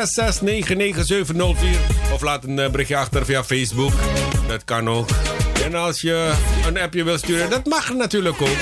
Of 2.12 2.22
laat 2.22 2.44
een 2.44 2.54
berichtje 2.54 2.96
achter 2.96 3.24
via 3.24 3.44
Facebook. 3.44 3.92
Dat 4.48 4.64
kan 4.64 4.88
ook. 4.88 5.08
En 5.64 5.74
als 5.74 6.00
je 6.00 6.34
een 6.66 6.78
appje 6.78 7.04
wil 7.04 7.18
sturen, 7.18 7.50
dat 7.50 7.66
mag 7.66 7.94
natuurlijk 7.94 8.42
ook. 8.42 8.56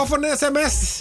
Of 0.00 0.10
een 0.10 0.36
sms. 0.36 0.91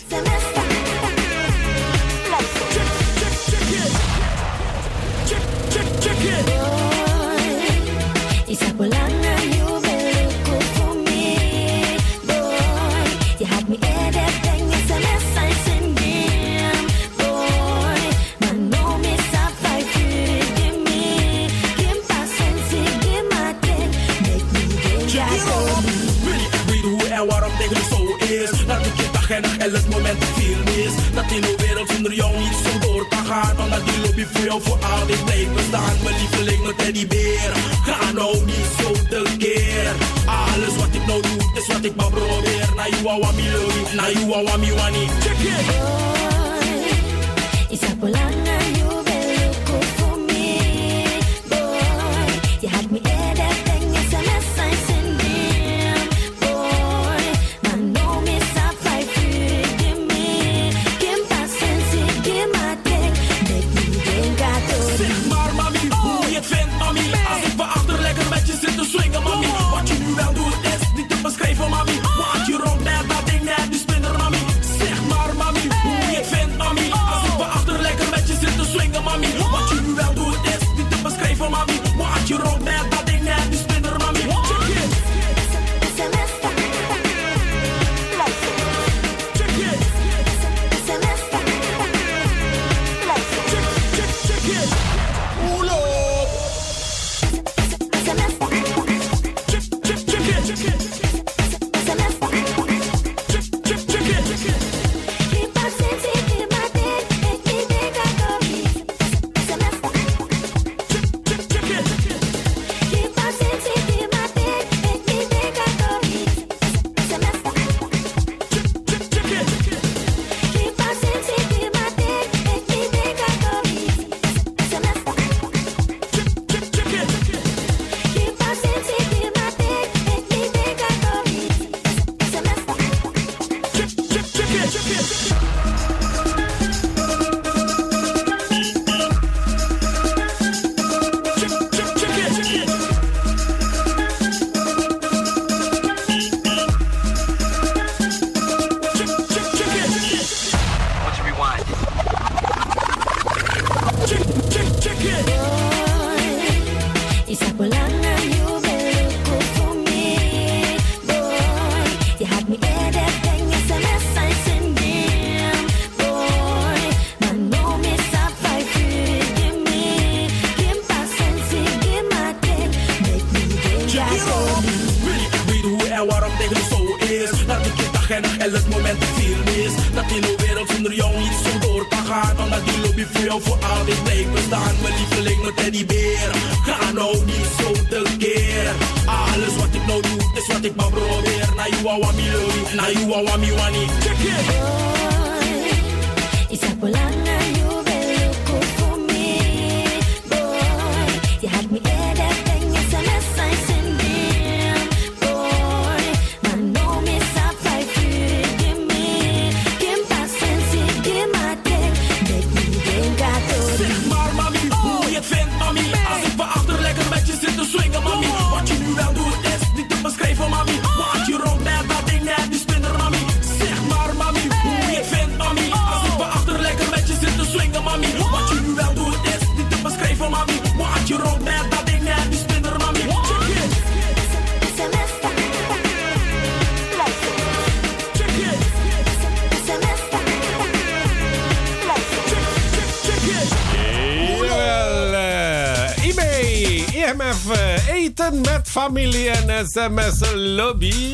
Met 248.34 248.62
familie 248.64 249.30
en 249.30 249.68
sms 249.68 250.34
lobby. 250.34 251.12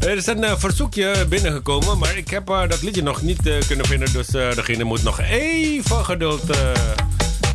Er 0.00 0.16
is 0.16 0.26
een 0.26 0.44
eh, 0.44 0.52
verzoekje 0.56 1.26
binnengekomen, 1.28 1.98
maar 1.98 2.16
ik 2.16 2.30
heb 2.30 2.48
eh, 2.48 2.68
dat 2.68 2.82
liedje 2.82 3.02
nog 3.02 3.22
niet 3.22 3.46
eh, 3.46 3.54
kunnen 3.66 3.86
vinden. 3.86 4.12
Dus 4.12 4.26
degene 4.26 4.84
moet 4.84 5.02
nog 5.02 5.20
even 5.20 6.04
geduld 6.04 6.42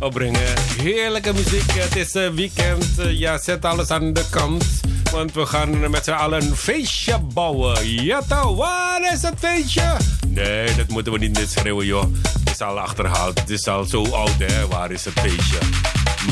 opbrengen. 0.00 0.54
Heerlijke 0.82 1.32
muziek, 1.32 1.72
het 1.72 1.96
is 1.96 2.12
weekend. 2.12 2.86
Ja, 3.08 3.38
zet 3.38 3.64
alles 3.64 3.90
aan 3.90 4.12
de 4.12 4.24
kant. 4.30 4.64
Want 5.12 5.32
we 5.32 5.46
gaan 5.46 5.90
met 5.90 6.04
z'n 6.04 6.10
allen 6.10 6.42
een 6.42 6.56
feestje 6.56 7.18
bouwen. 7.18 8.02
Ja 8.04 8.22
toch, 8.28 8.56
waar 8.56 9.12
is 9.12 9.22
het 9.22 9.34
feestje? 9.38 9.96
Nee, 10.26 10.74
dat 10.74 10.88
moeten 10.88 11.12
we 11.12 11.18
niet 11.18 11.46
schreeuwen 11.48 11.86
joh. 11.86 12.04
Het 12.44 12.50
is 12.50 12.60
al 12.60 12.78
achterhaald, 12.80 13.40
het 13.40 13.50
is 13.50 13.66
al 13.66 13.84
zo 13.84 14.04
oud 14.04 14.38
hè. 14.38 14.66
Waar 14.66 14.90
is 14.90 15.04
het 15.04 15.20
feestje? 15.20 15.58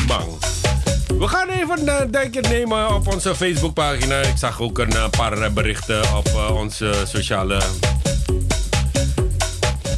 Bang. 0.07 0.29
We 1.07 1.29
gaan 1.29 1.49
even 1.49 1.89
een 2.01 2.11
duikje 2.11 2.41
nemen 2.41 2.95
op 2.95 3.13
onze 3.13 3.35
Facebookpagina. 3.35 4.21
Ik 4.21 4.37
zag 4.37 4.61
ook 4.61 4.79
een 4.79 4.93
eh, 4.93 5.09
paar 5.11 5.39
eh, 5.39 5.51
berichten 5.51 6.03
op 6.17 6.27
eh, 6.27 6.55
onze 6.57 6.93
sociale 7.07 7.61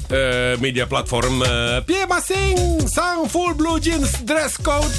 eh 0.08 0.58
mediaplatform. 0.60 1.42
eh 1.42 1.76
Pierre 1.84 2.06
Massing, 2.08 2.58
sang 2.88 3.28
full 3.30 3.54
blue 3.54 3.78
jeans 3.80 4.10
dresscode. 4.24 4.94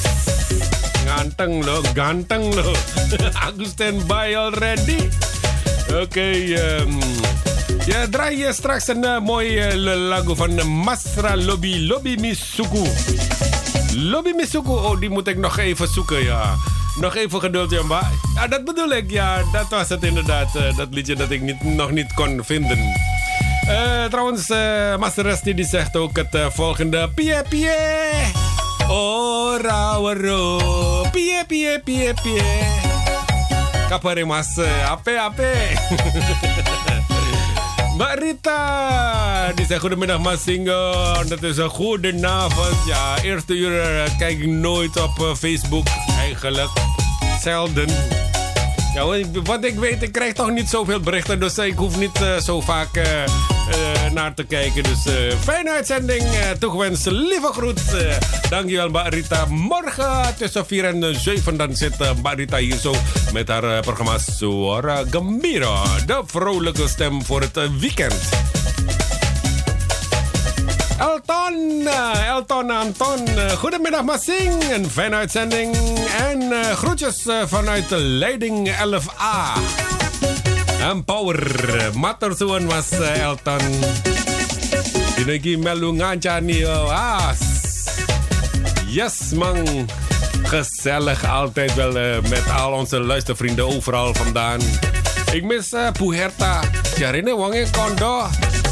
Ganteng 1.05 1.65
lo, 1.65 1.81
ganteng 1.93 2.53
lo. 2.55 2.71
Aku 3.47 3.65
standby 3.65 4.33
already. 4.35 5.09
Oké, 6.01 6.29
ehm, 6.31 6.93
ja, 7.85 8.07
draai 8.09 8.37
je 8.37 8.53
straks 8.53 8.87
een 8.87 9.03
eh, 9.03 9.19
mooi 9.19 9.57
eh, 9.59 9.75
lagu 9.95 10.35
van 10.35 10.67
Masra 10.67 11.35
Lobby, 11.37 11.87
Lobby 11.87 12.15
Misuku. 12.19 12.83
Lobby 13.95 14.33
oh, 14.65 14.99
die 14.99 15.09
moet 15.09 15.27
ik 15.27 15.37
nog 15.37 15.57
even 15.57 15.87
zoeken, 15.87 16.23
ja. 16.23 16.55
Nog 16.99 17.15
even 17.15 17.39
geduld, 17.39 17.83
maar... 17.83 18.11
Ja, 18.35 18.47
dat 18.47 18.65
bedoel 18.65 18.91
ik, 18.91 19.11
ja. 19.11 19.43
Dat 19.51 19.69
was 19.69 19.89
het 19.89 20.03
inderdaad, 20.03 20.55
eh, 20.55 20.77
dat 20.77 20.87
liedje 20.91 21.15
dat 21.15 21.31
ik 21.31 21.41
niet, 21.41 21.63
nog 21.63 21.91
niet 21.91 22.13
kon 22.13 22.39
vinden. 22.43 22.77
Eh, 23.67 24.03
trouwens, 24.03 24.49
eh 24.49 24.97
Master 24.97 25.23
Rusty 25.23 25.53
die 25.53 25.65
zegt 25.65 25.95
ook 25.95 26.15
het 26.15 26.53
volgende. 26.53 27.09
Pie, 27.09 27.41
pie. 27.49 27.69
Oh, 28.87 29.59
rauwero. 29.61 30.57
Pie, 31.11 31.45
pie, 31.47 31.79
pie, 31.79 32.13
pie. 32.23 32.41
Kapare 33.89 34.25
mas, 34.25 34.57
eh, 34.57 34.91
ape, 34.91 35.19
ape. 35.19 35.49
Mbak 37.99 38.19
Rita, 38.19 39.51
die 39.55 39.65
zegt 39.65 39.79
goedemiddag 39.81 40.19
Masingo. 40.19 40.93
Dat 41.27 41.43
is 41.43 41.57
een 41.57 41.69
goede 41.69 42.27
avond. 42.27 42.87
Ja, 42.87 43.21
eerste 43.21 43.53
uur 43.53 43.81
eh, 43.81 44.17
kijk 44.17 44.39
ik 44.39 44.47
nooit 44.47 45.01
op 45.01 45.19
eh, 45.19 45.35
Facebook. 45.35 45.87
Eigenlijk, 46.19 46.69
zelden. 47.41 47.89
Wat 49.43 49.63
ik 49.63 49.79
weet, 49.79 50.01
ik 50.01 50.11
krijg 50.11 50.33
toch 50.33 50.51
niet 50.51 50.69
zoveel 50.69 50.99
berichten. 50.99 51.39
Dus 51.39 51.57
eh, 51.57 51.65
ik 51.65 51.77
hoef 51.77 51.97
niet 51.97 52.21
eh, 52.21 52.37
zo 52.37 52.61
vaak 52.61 52.95
eh, 52.95 53.23
naar 54.13 54.33
te 54.33 54.43
kijken. 54.43 54.83
Dus 54.83 55.07
fijne 55.43 55.71
uitzending. 55.71 56.23
toegewenst, 56.59 57.05
lieve 57.05 57.49
groet. 57.53 57.81
dankjewel, 58.49 58.89
Mbak 58.89 59.13
Rita. 59.13 59.45
Morgen 59.45 60.35
tussen 60.37 60.65
4 60.65 60.85
en 60.85 61.15
7 61.19 61.57
dan 61.57 61.75
zit 61.75 62.01
eh, 62.01 62.13
Mbak 62.15 62.33
Rita 62.33 62.57
hier 62.57 62.77
zo 62.77 62.95
met 63.33 63.47
haar 63.47 63.81
programma 63.81 64.17
Suara 64.17 65.03
Gembira. 65.09 65.83
De 66.05 66.21
vrolijke 66.25 66.87
stem 66.87 67.23
voor 67.23 67.41
het 67.41 67.79
weekend. 67.79 68.29
Elton, 70.99 71.87
eh, 71.87 72.27
Elton 72.27 72.71
Anton, 72.71 73.27
eh, 73.27 73.51
goedemiddag 73.51 74.03
Massing, 74.03 74.71
een 74.71 74.89
fijne 74.89 75.15
uitzending 75.15 75.75
en 76.17 76.51
eh, 76.51 76.71
groetjes 76.71 77.25
vanuit 77.45 77.85
leiding 77.89 78.69
11A. 78.69 79.53
En 80.81 81.03
power, 81.03 81.91
was 82.67 82.91
Elton. 82.91 83.59
Dinagi 85.15 85.57
melu 85.57 85.93
ngancani 85.93 86.65
as. 86.65 87.39
Yes 88.87 89.31
man, 89.31 89.89
gezellig 90.43 91.25
altijd 91.25 91.75
wel 91.75 92.21
met 92.21 92.43
al 92.57 92.71
onze 92.71 92.99
luistervrienden 92.99 93.65
overal 93.65 94.13
vandaan. 94.13 94.59
Ik 95.31 95.43
mis 95.43 95.73
uh, 95.73 95.91
Puherta. 95.91 96.61
Jarine 96.97 97.35
wange 97.35 97.65
kondo. 97.71 98.27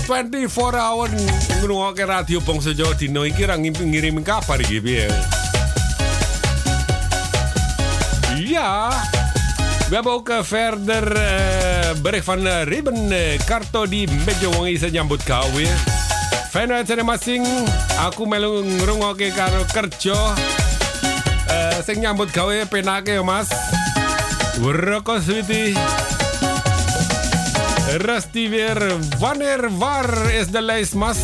24 0.08 0.80
hour 0.80 1.12
ngrungokke 1.60 2.08
radio 2.08 2.40
Bangsa 2.40 2.72
Jawa 2.72 2.96
Dino 2.96 3.28
iki 3.28 3.44
ra 3.44 3.60
ngirimin 3.60 4.24
kabar 4.24 4.56
iki 4.64 4.80
piye. 4.80 5.12
Ja. 8.40 8.88
We 9.92 9.96
hebben 9.96 10.14
ook 10.14 10.32
verder 10.44 11.16
eh, 11.16 11.92
bericht 12.02 12.24
van 12.24 12.48
Ruben 12.64 13.12
eh, 13.12 13.40
Karto 13.46 13.84
die 13.88 14.08
medyo 14.26 14.52
wong 14.52 14.68
isa 14.68 14.88
nyambut 14.88 15.24
gawe. 15.24 15.68
Fijne 16.52 16.74
uitzending 16.80 17.08
masing. 17.08 17.44
Aku 18.00 18.28
melu 18.28 18.64
ngrungokke 18.64 19.32
karo 19.36 19.68
kerja. 19.72 20.36
Eh 21.52 21.84
sing 21.84 22.00
nyambut 22.00 22.32
gawe 22.32 22.64
penake 22.72 23.12
ya, 23.20 23.24
Mas. 23.24 23.52
Rokok 24.60 25.20
sweetie. 25.20 25.76
Rusty 27.96 28.50
weer. 28.50 28.94
Wanneer, 29.20 29.78
waar 29.78 30.34
is 30.34 30.48
de 30.48 30.62
lijst, 30.62 30.94
Mas? 30.94 31.18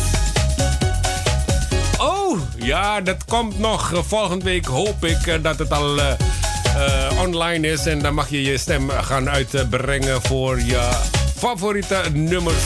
Oh, 1.98 2.38
ja, 2.56 3.00
dat 3.00 3.24
komt 3.24 3.58
nog. 3.58 3.92
Volgende 4.06 4.44
week 4.44 4.64
hoop 4.66 5.04
ik 5.04 5.26
eh, 5.26 5.34
dat 5.42 5.58
het 5.58 5.72
al 5.72 5.98
eh, 5.98 6.10
eh, 6.10 7.18
online 7.20 7.68
is. 7.68 7.86
En 7.86 7.98
dan 7.98 8.14
mag 8.14 8.28
je 8.28 8.42
je 8.42 8.58
stem 8.58 8.90
gaan 8.90 9.30
uitbrengen 9.30 10.22
voor 10.22 10.60
je 10.60 10.90
favoriete 11.36 12.02
nummers. 12.12 12.62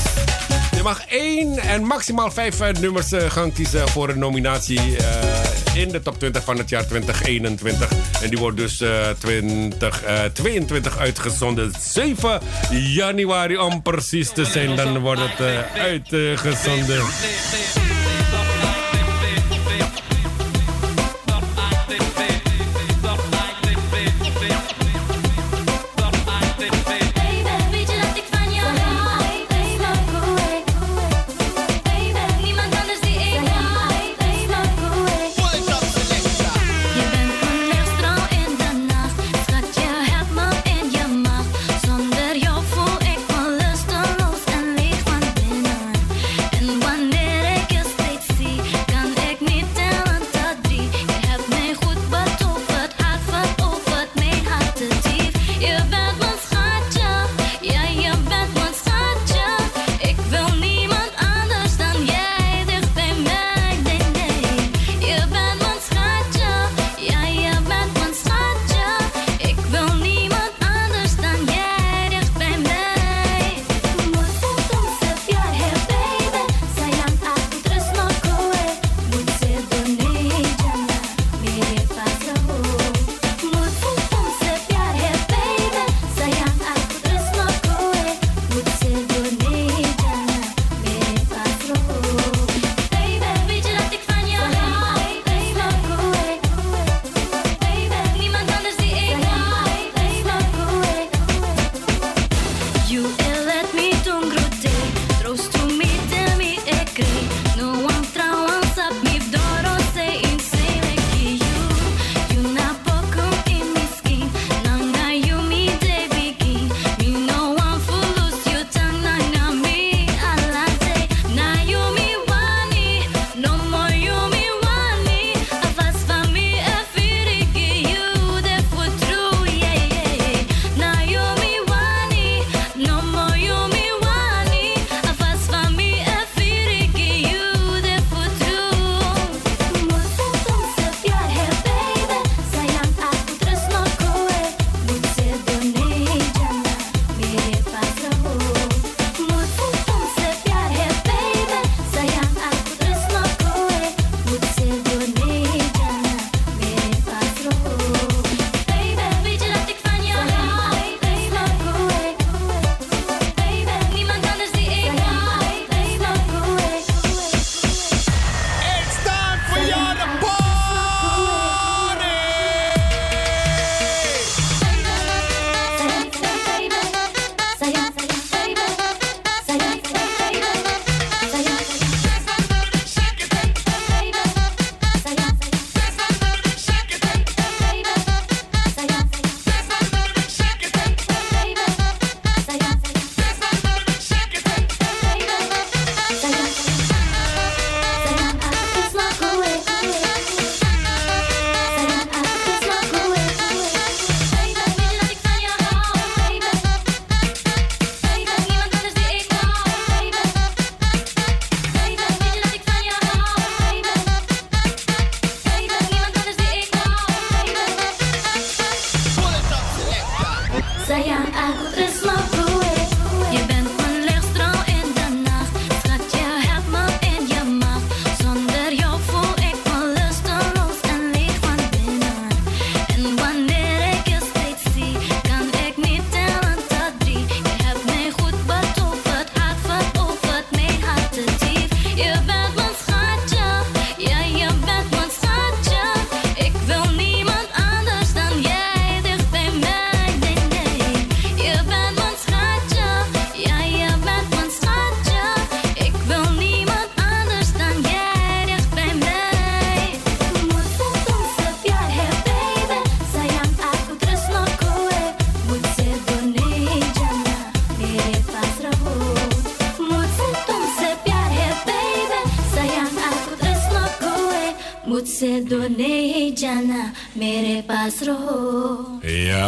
Je 0.77 0.83
mag 0.83 1.07
één 1.07 1.59
en 1.59 1.85
maximaal 1.85 2.31
vijf 2.31 2.81
nummers 2.81 3.09
gaan 3.29 3.53
kiezen 3.53 3.89
voor 3.89 4.09
een 4.09 4.19
nominatie 4.19 4.97
in 5.75 5.89
de 5.89 6.03
top 6.03 6.19
20 6.19 6.45
van 6.45 6.59
het 6.59 6.69
jaar 6.69 6.87
2021. 6.87 7.89
En 8.23 8.29
die 8.29 8.39
wordt 8.39 8.57
dus 8.57 8.81
eh 8.81 9.11
2022 9.19 10.99
uitgezonden. 10.99 11.73
7 11.81 12.41
januari 12.71 13.59
om 13.59 13.83
precies 13.83 14.31
te 14.31 14.45
zijn. 14.45 14.77
Dan 14.77 14.99
wordt 14.99 15.21
het 15.21 15.41
eh, 15.41 15.83
uitgezonden. 15.83 17.03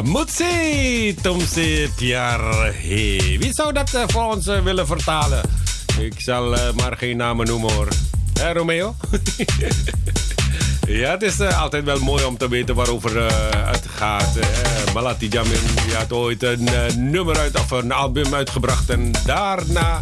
Mutsi, 0.05 1.15
Tomse 1.23 1.91
Tiarhe. 1.97 3.39
Wie 3.39 3.53
zou 3.53 3.73
dat 3.73 3.95
eh, 3.95 4.03
voor 4.07 4.23
ons 4.23 4.47
eh, 4.47 4.63
willen 4.63 4.87
vertalen? 4.87 5.43
Ik 5.99 6.21
zal 6.21 6.55
eh, 6.57 6.73
maar 6.73 6.97
geen 6.97 7.17
namen 7.17 7.47
noemen 7.47 7.73
hoor. 7.73 7.89
Romeo? 8.53 8.95
ja, 10.87 11.11
het 11.11 11.23
is 11.23 11.41
altijd 11.41 11.85
wel 11.85 11.99
mooi 11.99 12.25
om 12.25 12.37
te 12.37 12.49
weten 12.49 12.75
waarover 12.75 13.23
het 13.67 13.87
gaat. 13.95 14.39
Malati 14.95 15.29
Jamin 15.29 15.95
had 15.95 16.13
ooit 16.13 16.43
een 16.43 16.69
nummer 17.11 17.39
uit 17.39 17.59
of 17.59 17.71
een 17.71 17.93
album 17.93 18.35
uitgebracht 18.35 18.91
en 18.91 19.11
daarna 19.25 20.01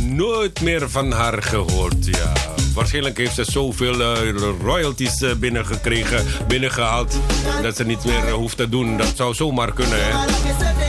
nooit 0.00 0.60
meer 0.60 0.90
van 0.90 1.12
haar 1.12 1.42
gehoord. 1.42 2.06
Ja. 2.06 2.49
Waarschijnlijk 2.74 3.18
heeft 3.18 3.34
ze 3.34 3.44
zoveel 3.44 4.00
eh, 4.00 4.34
royalties 4.62 5.22
eh, 5.22 5.34
binnengekregen, 5.34 6.24
binnengehaald, 6.46 7.16
dat 7.62 7.76
ze 7.76 7.84
niet 7.84 8.04
meer 8.04 8.26
eh, 8.26 8.32
hoeft 8.32 8.56
te 8.56 8.68
doen. 8.68 8.96
Dat 8.96 9.12
zou 9.16 9.34
zomaar 9.34 9.72
kunnen, 9.72 9.98
hè? 10.04 10.79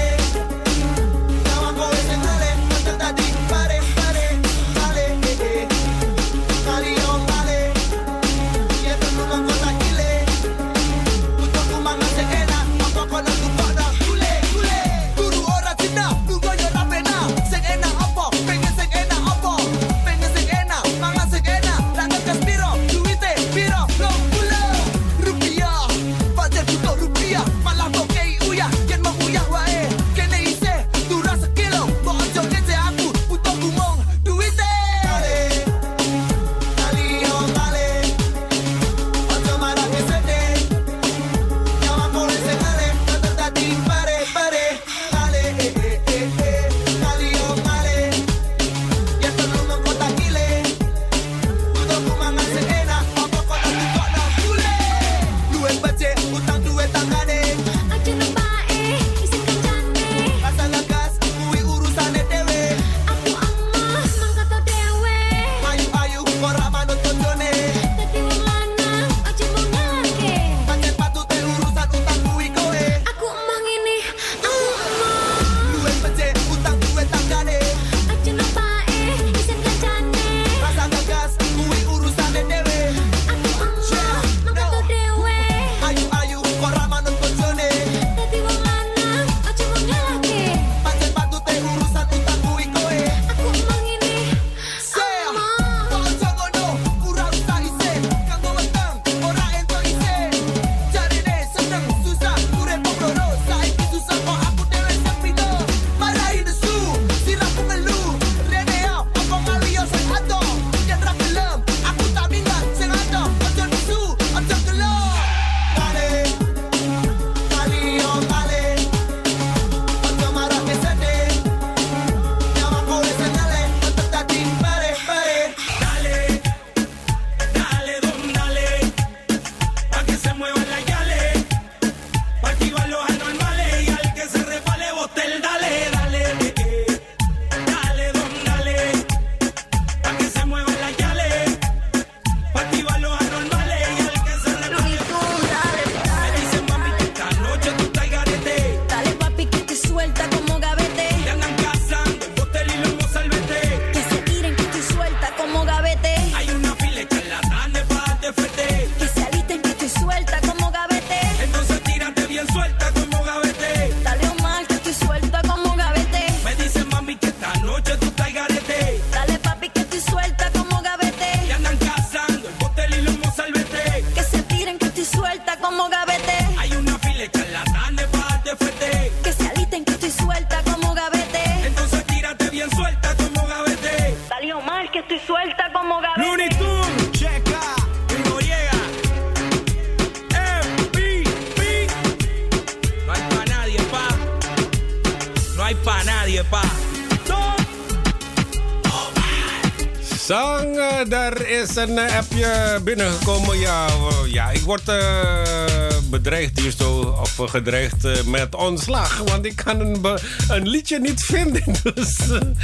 Eh, 202.72 202.82
binnengekomen. 202.82 203.60
Ja, 203.60 203.86
eh, 203.88 204.34
ja 204.34 204.50
ik 204.50 204.62
word 204.62 204.90
eh, 204.90 205.88
bedreigd 206.10 206.60
hier 206.60 206.74
zo. 206.78 207.16
Of 207.22 207.50
gedreigd 207.50 208.26
met 208.26 208.56
ontslag. 208.56 209.18
Want 209.18 209.46
ik 209.46 209.56
kan 209.56 209.80
een, 209.80 210.06
een 210.50 210.68
liedje 210.68 211.00
niet 211.00 211.24
vinden. 211.24 211.64
Dus 211.96 212.18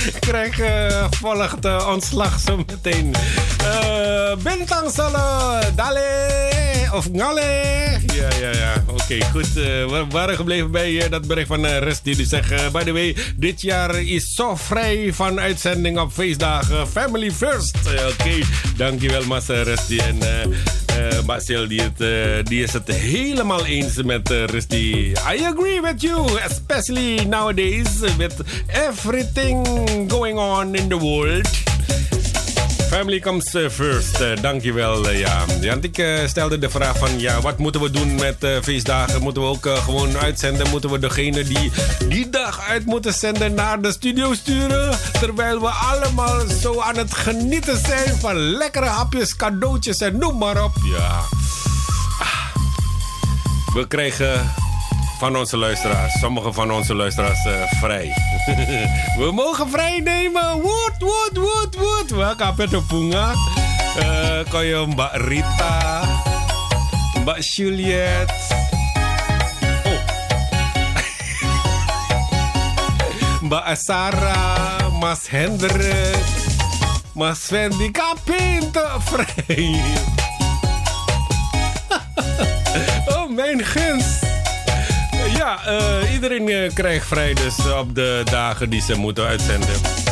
ik 0.05 0.15
krijg 0.19 0.59
volgt 1.09 1.85
ontslag 1.85 2.39
zo 2.39 2.57
meteen. 2.57 3.15
Bentang 4.43 4.91
solo 4.91 5.59
Dale 5.75 6.89
of 6.93 7.11
Ngale. 7.11 7.41
Ja, 8.13 8.27
ja, 8.39 8.51
ja. 8.51 8.83
Oké, 8.87 9.25
goed. 9.31 9.53
we 9.53 10.05
waren 10.09 10.35
gebleven 10.35 10.71
bij 10.71 11.09
dat 11.09 11.27
bericht 11.27 11.47
van 11.47 11.65
Rest. 11.65 12.03
Die 12.03 12.15
dus 12.15 12.29
zegt, 12.29 12.71
by 12.71 12.83
the 12.83 12.91
way, 12.91 13.15
dit 13.35 13.61
jaar 13.61 14.01
is 14.01 14.33
zo 14.33 14.55
vrij 14.55 15.13
van 15.13 15.39
uitzending 15.39 15.99
op 15.99 16.11
feestdagen. 16.11 16.87
Family 16.87 17.31
first. 17.31 17.76
Eh, 17.87 18.07
Oké, 18.07 18.45
dankjewel 18.77 19.23
Mas 19.25 19.49
eh, 19.49 19.61
Rusty. 19.61 19.97
En 19.97 20.21
eh 20.21 20.45
eh, 20.97 21.21
Mbak 21.23 21.41
Sil, 21.45 21.65
die, 21.67 21.81
het, 21.81 22.01
eh, 22.01 22.43
die 22.43 22.63
is 22.63 22.73
het 22.73 22.87
helemaal 22.87 23.65
eens 23.65 24.01
met 24.03 24.31
eh, 24.31 24.43
Rusty. 24.43 25.13
I 25.33 25.45
agree 25.45 25.81
with 25.81 26.01
you, 26.01 26.39
especially 26.45 27.25
nowadays 27.25 27.99
with 28.17 28.35
everything 28.67 29.65
going 30.09 30.37
on 30.37 30.75
in 30.75 30.89
the 30.89 30.97
world. 30.97 31.66
Family 32.97 33.19
comes 33.19 33.53
eh, 33.53 33.69
first. 33.69 34.19
Eh, 34.19 34.41
dankjewel. 34.41 35.09
eh, 35.09 35.19
ja. 35.19 35.45
want 35.61 35.83
ik 35.83 36.03
stelde 36.25 36.59
de 36.59 36.69
vraag 36.69 36.97
van... 36.97 37.19
Ja, 37.19 37.41
wat 37.41 37.57
moeten 37.57 37.81
we 37.81 37.91
doen 37.91 38.15
met 38.15 38.45
feestdagen? 38.63 39.21
Moeten 39.21 39.41
we 39.41 39.47
ook 39.47 39.67
gewoon 39.67 40.17
uitzenden? 40.17 40.69
Moeten 40.69 40.89
we 40.89 40.99
degene 40.99 41.43
die 41.43 41.71
die 42.07 42.29
dag 42.29 42.61
uit 42.69 42.85
moeten 42.85 43.13
zenden... 43.13 43.53
naar 43.53 43.81
de 43.81 43.91
studio 43.91 44.33
sturen? 44.33 44.97
Terwijl 45.11 45.61
we 45.61 45.67
allemaal 45.67 46.47
zo 46.61 46.79
aan 46.79 46.97
het 46.97 47.13
genieten 47.13 47.77
zijn... 47.77 48.15
van 48.19 48.35
lekkere 48.35 48.85
hapjes, 48.85 49.35
cadeautjes 49.35 49.97
en 49.97 50.17
noem 50.17 50.37
maar 50.37 50.63
op. 50.63 50.73
Ja. 50.97 51.21
Ah. 52.19 52.55
We 53.73 53.87
krijgen 53.87 54.53
van 55.19 55.37
onze 55.37 55.57
luisteraars, 55.57 56.19
sommige 56.19 56.53
van 56.53 56.71
onze 56.71 56.95
luisteraars 56.95 57.47
vrij. 57.79 58.13
We 59.21 59.31
mogen 59.33 59.69
vrij 59.69 59.99
nemen. 59.99 60.61
Woed, 61.07 61.35
woed, 61.37 61.73
woed. 61.75 62.09
Welke 62.11 62.43
apet 62.43 62.87
punga? 62.87 63.33
Eh 63.97 64.27
Kan 64.49 64.65
je 64.65 64.85
Mbak 64.87 65.11
Rita, 65.13 66.01
Mbak 67.21 67.41
Juliet. 67.41 68.31
Oh. 69.83 70.01
Mbak 73.45 73.63
Asara, 73.63 74.77
Mas 74.99 75.27
Hendrik, 75.29 76.15
Mas 77.13 77.39
Fendi, 77.39 77.91
kapinto 77.91 78.87
vrij. 78.99 79.81
oh, 83.15 83.29
mijn 83.29 83.65
gunst. 83.65 84.25
Ja, 85.37 85.65
eh, 85.65 86.13
iedereen 86.13 86.49
eh, 86.49 86.73
krijgt 86.73 87.07
vrij 87.07 87.33
dus 87.33 87.71
op 87.79 87.95
de 87.95 88.21
dagen 88.25 88.69
die 88.69 88.81
ze 88.81 88.95
moeten 88.95 89.25
uitzenden. 89.25 90.06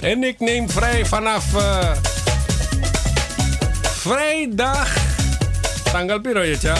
En 0.00 0.24
ik 0.24 0.40
neem 0.40 0.70
vrij 0.70 1.06
vanaf 1.06 1.54
eh, 1.54 1.90
vrijdag. 3.82 4.88
Tanggal 5.92 6.20
piro 6.20 6.42
ya, 6.44 6.56
Ca? 6.62 6.74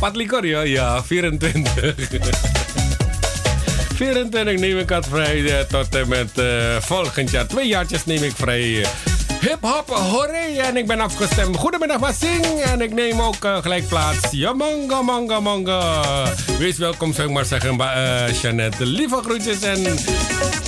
24 0.00 0.44
ya? 0.50 0.60
Ja, 0.62 1.02
24. 1.02 1.72
24 3.94 4.58
neem 4.58 4.78
ik 4.78 4.88
het 4.88 5.06
vrij 5.06 5.58
eh, 5.58 5.64
tot 5.64 5.94
en 5.94 6.08
met 6.08 6.38
eh, 6.38 6.46
volgend 6.80 7.30
jaar. 7.30 7.46
Twee 7.46 7.66
jaartjes 7.66 8.04
neem 8.04 8.22
ik 8.22 8.32
vrij. 8.36 8.82
eh. 8.82 8.88
Hip-hop, 9.40 9.88
hooray! 9.88 10.56
En 10.58 10.76
ik 10.76 10.86
ben 10.86 11.00
afgestemd. 11.00 11.56
Goedemiddag, 11.56 11.98
Massing. 11.98 12.44
En 12.60 12.80
ik 12.80 12.92
neem 12.94 13.20
ook 13.20 13.36
gelijk 13.62 13.88
plaats. 13.88 14.18
Ja, 14.30 14.52
manga, 14.52 15.40
manga. 15.40 16.02
Wees 16.58 16.78
welkom, 16.78 17.12
zou 17.14 17.28
ik 17.28 17.34
maar 17.34 17.44
zeggen, 17.44 17.76
bij 17.76 18.30
Jeannette. 18.42 18.86
Lieve 18.86 19.20
groetjes 19.24 19.60
en 19.62 19.82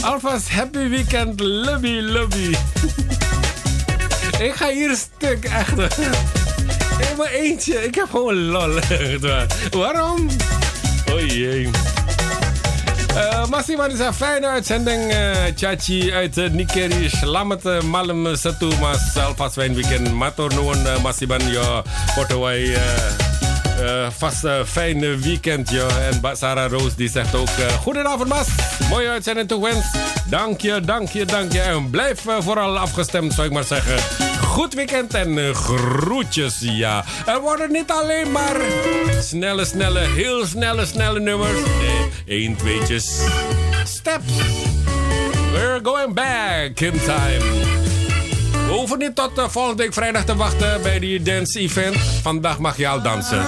alvast 0.02 0.48
happy 0.48 0.88
weekend. 0.88 1.40
Lobby, 1.40 2.00
lobby. 2.00 2.56
ik 4.38 4.52
ga 4.54 4.68
hier 4.68 4.96
stuk, 4.96 5.44
echt. 5.44 5.78
In 7.10 7.16
mijn 7.16 7.30
eentje. 7.30 7.84
Ik 7.84 7.94
heb 7.94 8.10
gewoon 8.10 8.44
lol. 8.46 8.78
Waarom? 9.80 10.28
Oh 11.12 11.20
jee. 11.26 11.70
Eh 13.14 13.46
masih 13.46 13.76
maar 13.76 13.90
is 13.90 13.98
een 13.98 14.14
fijne 14.14 14.46
uitzending. 14.46 15.10
eh 15.10 15.32
Chachi 15.56 16.12
uit 16.12 16.38
uh, 16.38 16.50
Nikeri. 16.50 17.08
Selamat 17.08 17.66
eh, 17.66 17.80
malam 17.80 18.36
satu 18.36 18.68
mas. 18.80 19.16
Alvast 19.16 19.54
fijn 19.54 19.74
weekend. 19.74 20.12
Matur 20.12 20.54
nuwun 20.54 20.86
uh, 20.86 21.02
masih 21.02 21.28
ban 21.28 21.50
yo. 21.50 21.82
Uh, 23.78 23.84
uh, 23.86 24.06
vast 24.18 24.44
uh, 24.44 24.52
fijn 24.66 25.20
weekend 25.20 25.70
yo. 25.70 25.86
En 25.88 26.36
Sarah 26.36 26.70
Roos 26.70 26.94
die 26.94 27.10
zegt 27.10 27.34
ook... 27.34 27.48
eh, 27.48 27.66
Goedenavond 27.72 28.28
mas. 28.28 28.46
Mooie 28.88 29.08
uitzending 29.08 29.48
toegewenst. 29.48 29.88
Dank 30.26 30.60
je, 30.60 30.80
dank 30.80 31.08
je, 31.08 31.24
dank 31.24 31.52
je. 31.52 31.60
En 31.60 31.90
blijf 31.90 32.26
eh, 32.26 32.34
vooral 32.40 32.78
afgestemd 32.78 33.32
zou 33.34 33.46
ik 33.46 33.52
maar 33.52 33.64
zeggen. 33.64 33.98
Goed 34.46 34.74
weekend 34.74 35.14
en 35.14 35.38
eh, 35.38 35.54
groetjes, 35.54 36.56
ja. 36.60 37.04
Er 37.26 37.40
worden 37.40 37.72
niet 37.72 37.90
alleen 37.90 38.30
maar 38.30 38.56
snelle, 39.20 39.64
snelle, 39.64 40.00
heel 40.00 40.46
snelle, 40.46 40.86
snelle 40.86 41.20
nummers. 41.20 41.58
Nee, 41.78 42.08
één, 42.40 42.56
tweetjes. 42.56 43.18
Steps. 43.84 44.32
We're 45.52 45.80
going 45.82 46.14
back 46.14 46.80
in 46.80 47.00
time. 47.00 47.79
We 48.70 48.76
hoeven 48.76 48.98
niet 48.98 49.14
tot 49.14 49.38
eh, 49.38 49.48
volgende 49.48 49.82
week 49.82 49.92
vrijdag 49.92 50.24
te 50.24 50.36
wachten 50.36 50.82
bij 50.82 50.98
die 50.98 51.22
dance 51.22 51.58
event. 51.58 51.96
Vandaag 52.22 52.58
mag 52.58 52.76
je 52.76 52.88
al 52.88 53.02
dansen. 53.02 53.44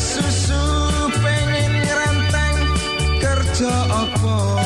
Susu 0.00 0.62
pengen 1.22 1.72
renteng 1.84 2.58
kerja 3.20 3.76
apa 3.88 4.59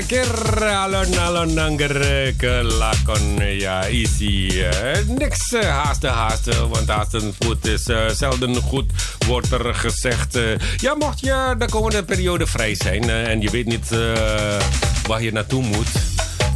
Mas 0.00 0.08
eh, 0.08 0.24
ker 0.24 0.64
alon 0.64 1.18
alon 1.18 1.52
nanger 1.54 1.92
eh, 2.00 2.32
ke 2.38 2.62
lakon 2.64 3.40
eh, 3.40 3.60
ja 3.60 3.84
easy. 3.88 4.48
eh, 4.64 5.04
niks 5.06 5.52
eh, 5.52 5.60
haasten 5.68 6.10
haasten, 6.10 6.68
want 6.68 6.88
haasten 6.88 7.34
voet 7.40 7.66
is 7.66 7.86
eh, 7.88 8.08
zelden 8.08 8.56
goed, 8.56 8.90
wordt 9.26 9.52
er 9.52 9.74
gezegd. 9.74 10.38
ja, 10.76 10.94
mocht 10.94 11.20
je 11.20 11.54
de 11.58 11.68
komende 11.68 12.04
periode 12.04 12.46
vrij 12.46 12.74
zijn 12.74 13.10
en 13.10 13.40
je 13.40 13.50
weet 13.50 13.66
niet 13.66 13.88
waar 15.06 15.22
je 15.22 15.32
naartoe 15.32 15.62
moet. 15.62 16.09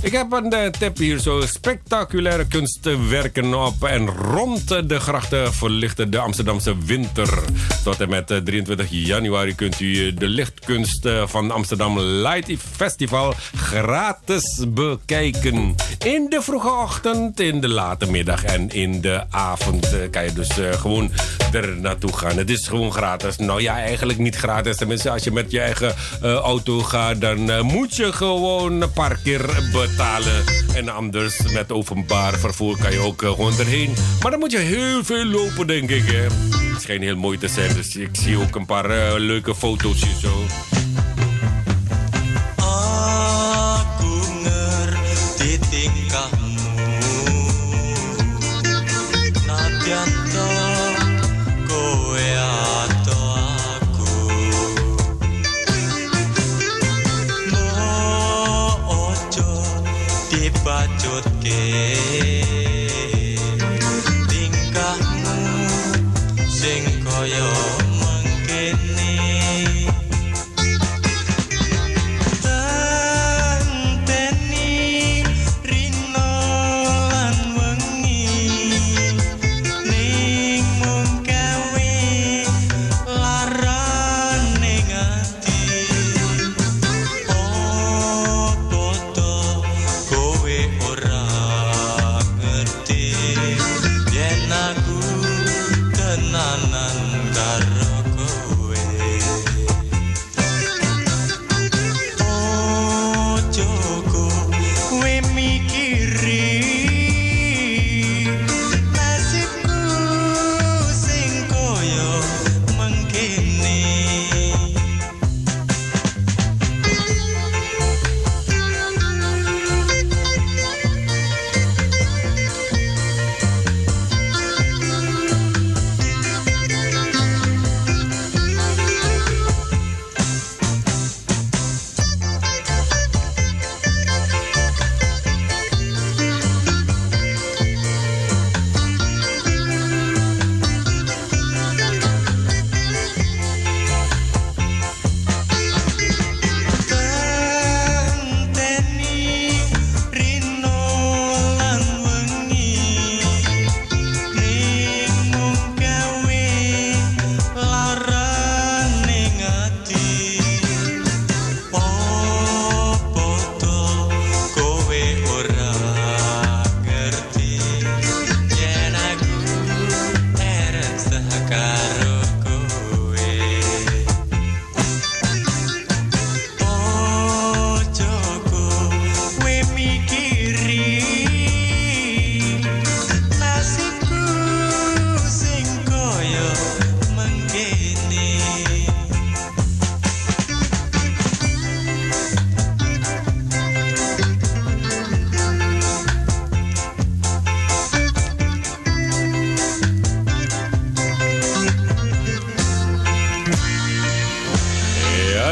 Ik 0.04 0.12
heb 0.12 0.32
een 0.32 0.52
eh, 0.52 0.66
tip 0.70 0.96
hier 0.96 1.18
zo. 1.18 1.40
Spectaculaire 1.40 2.46
kunstwerken 2.46 3.54
op 3.54 3.84
en 3.84 4.08
rond 4.08 4.88
de 4.88 5.00
grachten 5.00 5.54
verlichten 5.54 6.10
de 6.10 6.18
Amsterdamse 6.18 6.84
winter. 6.84 7.38
Tot 7.84 8.00
en 8.00 8.08
met 8.08 8.30
eh, 8.30 8.38
23 8.38 8.86
januari 8.90 9.54
kunt 9.54 9.80
u 9.80 10.06
eh, 10.06 10.16
de 10.16 10.28
lichtkunst 10.28 11.04
eh, 11.04 11.26
van 11.26 11.50
Amsterdam 11.50 11.98
Light 12.00 12.60
Festival 12.76 13.34
gratis 13.56 14.64
bekijken. 14.68 15.74
In 16.04 16.26
de 16.28 16.42
vroege 16.42 16.70
ochtend, 16.70 17.40
in 17.40 17.60
de 17.60 17.68
late 17.68 18.10
middag 18.10 18.44
en 18.44 18.70
in 18.70 19.00
de 19.00 19.22
avond 19.30 19.92
eh, 19.92 20.10
kan 20.10 20.24
je 20.24 20.32
dus 20.32 20.58
eh, 20.58 20.72
gewoon 20.72 21.10
er 21.52 21.76
naartoe 21.76 22.12
gaan. 22.16 22.36
Het 22.36 22.50
is 22.50 22.66
gewoon 22.66 22.92
gratis. 22.92 23.36
Nou 23.36 23.62
ja, 23.62 23.78
eigenlijk 23.78 24.18
niet 24.18 24.36
gratis. 24.36 24.76
Tenminste, 24.76 25.10
als 25.10 25.24
je 25.24 25.30
met 25.30 25.50
je 25.50 25.60
eigen 25.60 25.94
eh, 26.22 26.34
auto 26.34 26.78
gaat, 26.80 27.20
dan 27.20 27.50
eh, 27.50 27.60
moet 27.60 27.96
je 27.96 28.12
gewoon 28.12 28.80
een 28.80 28.92
paar 28.92 29.18
keer 29.24 29.40
En 30.74 30.88
anders 30.88 31.52
met 31.52 31.72
openbaar 31.72 32.38
vervoer 32.38 32.78
kan 32.78 32.92
je 32.92 32.98
ook 32.98 33.22
eh, 33.22 33.30
gewoon 33.30 33.58
erheen. 33.58 33.94
Maar 34.22 34.30
dan 34.30 34.40
moet 34.40 34.50
je 34.50 34.58
heel 34.58 35.04
veel 35.04 35.24
lopen, 35.24 35.66
denk 35.66 35.90
ik. 35.90 36.04
Hè. 36.06 36.22
Het 36.72 36.82
schijnt 36.82 37.02
heel 37.02 37.16
mooi 37.16 37.38
te 37.38 37.48
zijn, 37.48 37.74
dus 37.74 37.96
ik 37.96 38.08
zie 38.12 38.38
ook 38.38 38.56
een 38.56 38.66
paar 38.66 38.90
eh, 38.90 39.14
leuke 39.18 39.54
foto's 39.54 40.04
hier 40.04 40.16
zo. 40.20 40.46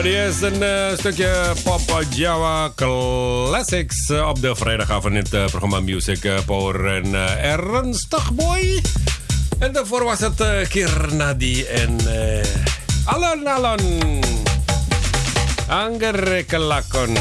Ja, 0.02 0.08
dit 0.08 0.34
is 0.34 0.40
een 0.40 0.62
eh, 0.62 0.98
stukje 0.98 1.52
pop 1.64 2.04
Java 2.10 2.72
Classics 2.74 4.10
eh, 4.10 4.28
op 4.28 4.40
de 4.40 4.56
vrijdagavond 4.56 5.14
in 5.14 5.20
het 5.20 5.34
eh, 5.34 5.44
programma 5.44 5.80
Music 5.80 6.44
Power 6.46 6.86
en 6.86 7.14
Ernstig 7.42 8.32
Boy. 8.32 8.82
En 9.58 9.72
daarvoor 9.72 10.04
was 10.04 10.20
het 10.20 10.40
uh, 10.40 10.66
Kirnadi 10.68 11.64
en 11.64 11.96
Alon 13.04 13.48
Alon. 13.48 14.20
Angerekelakon. 15.68 17.16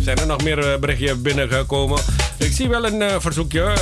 Zijn 0.00 0.18
er 0.18 0.26
nog 0.26 0.42
meer 0.42 0.80
berichtjes 0.80 1.20
binnengekomen? 1.20 1.98
Ik 2.36 2.52
zie 2.52 2.68
wel 2.68 2.84
een 2.84 3.20
verzoekje. 3.20 3.72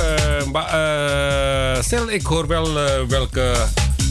stel, 1.81 2.09
ik 2.09 2.25
hoor 2.25 2.47
wel 2.47 2.73
welke 3.07 3.53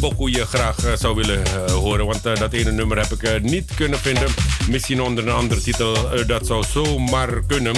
pokoe 0.08 0.30
je 0.30 0.46
graag 0.46 0.84
eh, 0.84 0.92
zou 0.96 1.14
willen 1.14 1.42
eh, 1.44 1.72
horen. 1.72 2.06
Want 2.06 2.26
eh, 2.26 2.36
dat 2.36 2.52
ene 2.52 2.72
nummer 2.72 2.98
heb 2.98 3.12
ik 3.12 3.42
niet 3.42 3.70
kunnen 3.74 3.98
vinden. 3.98 4.28
Misschien 4.68 5.02
onder 5.02 5.26
een 5.26 5.34
andere 5.34 5.60
titel. 5.60 5.96
dat 6.26 6.46
zou 6.46 6.64
zomaar 6.72 7.42
kunnen. 7.46 7.74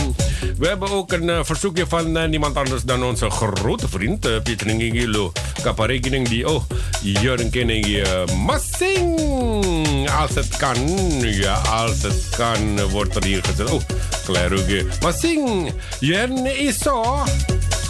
We 0.58 0.66
hebben 0.66 0.90
ook 0.90 1.12
een 1.12 1.44
verzoekje 1.44 1.86
van 1.86 2.30
niemand 2.30 2.56
anders 2.56 2.82
dan 2.82 3.04
onze 3.04 3.30
grote 3.30 3.88
vriend. 3.88 4.26
eh, 4.26 4.32
Pieter 4.42 4.66
Ngingilo. 4.74 5.32
Kaparekening 5.62 6.28
die... 6.28 6.48
Oh, 6.48 6.62
Jurgen 7.02 7.50
Kenning. 7.50 8.04
Massing. 8.44 10.10
Als 10.10 10.34
het 10.34 10.56
kan. 10.56 10.76
Ja, 11.20 11.54
als 11.54 12.02
het 12.02 12.28
kan 12.36 12.80
wordt 12.90 13.16
er 13.16 13.24
hier 13.24 13.42
gezet. 13.44 13.70
Oh, 13.70 13.80
Kleruge. 14.24 14.86
Massing. 15.00 15.72
Jen 16.00 16.58
is 16.58 16.78
zo. 16.78 17.24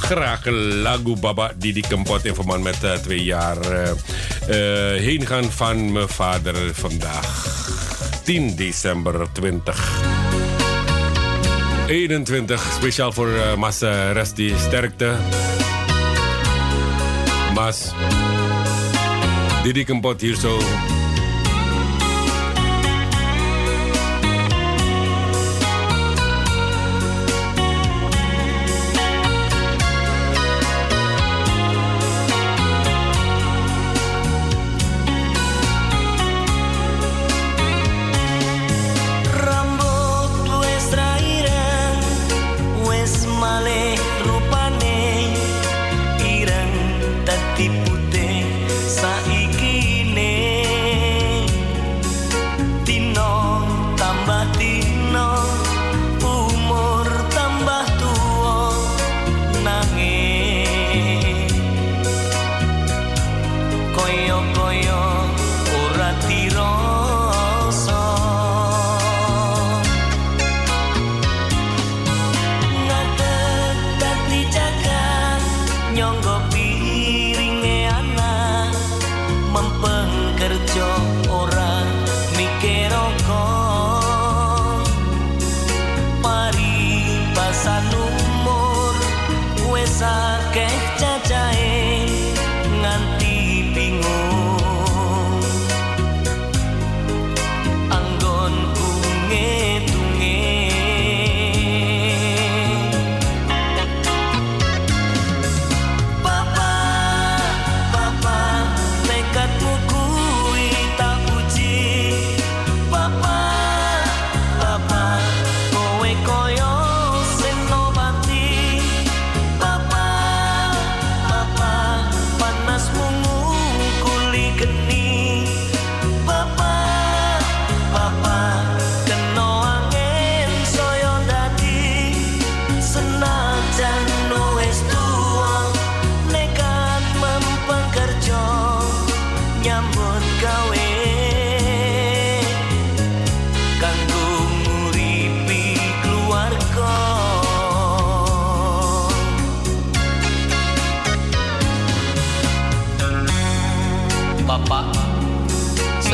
Graag 0.01 0.47
lagu 0.83 1.17
Baba 1.17 1.53
Didi 1.57 1.81
Kempot 1.81 2.25
in 2.25 2.35
verband 2.35 2.63
met 2.63 2.85
eh, 2.85 2.93
twee 2.93 3.25
jaar 3.25 3.59
eh, 3.59 3.93
heen 5.01 5.27
gaan 5.27 5.53
van 5.53 5.93
mijn 5.93 6.09
vader 6.09 6.75
vandaag. 6.75 7.65
10 8.25 8.57
december 8.57 9.27
20. 9.33 10.01
21, 11.87 12.73
speciaal 12.75 13.13
voor 13.13 13.29
uh, 13.29 13.55
Mas 13.55 13.83
uh, 13.83 14.13
Resti 14.13 14.55
Sterkte. 14.59 15.15
Mas, 17.55 17.93
Didi 19.63 19.85
Kempot 19.85 20.21
hier 20.21 20.37
zo. 20.37 20.59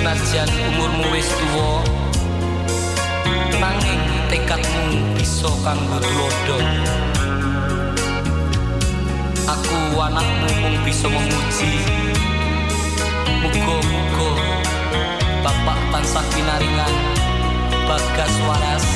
Senajan 0.03 0.51
umurmu 0.67 1.15
wis 1.15 1.31
tuwa 1.31 1.79
nanging 3.63 4.03
tekadmu 4.27 5.15
bisa 5.15 5.47
kanggo 5.63 6.03
tulodo 6.03 6.59
aku 9.47 9.79
anakmu 10.03 10.51
mung 10.59 10.79
bisa 10.83 11.07
memuji. 11.07 11.87
Muga-muga 13.47 14.31
bapak 15.47 15.79
tansah 15.95 16.27
pinaringan 16.35 16.95
bagas 17.87 18.35
waras 18.51 18.87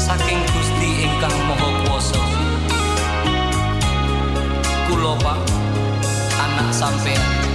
saking 0.00 0.40
Gusti 0.48 1.12
ingkang 1.12 1.36
Maha 1.44 1.68
Kuwasa. 1.84 2.24
Kula 4.88 5.12
Pak 5.20 5.40
anak 6.40 6.72
sampean 6.72 7.49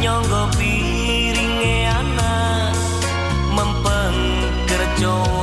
nyangga 0.00 0.48
piringe 0.56 1.84
anak 1.84 2.72
mempeng 3.52 4.20
kerja 4.64 5.39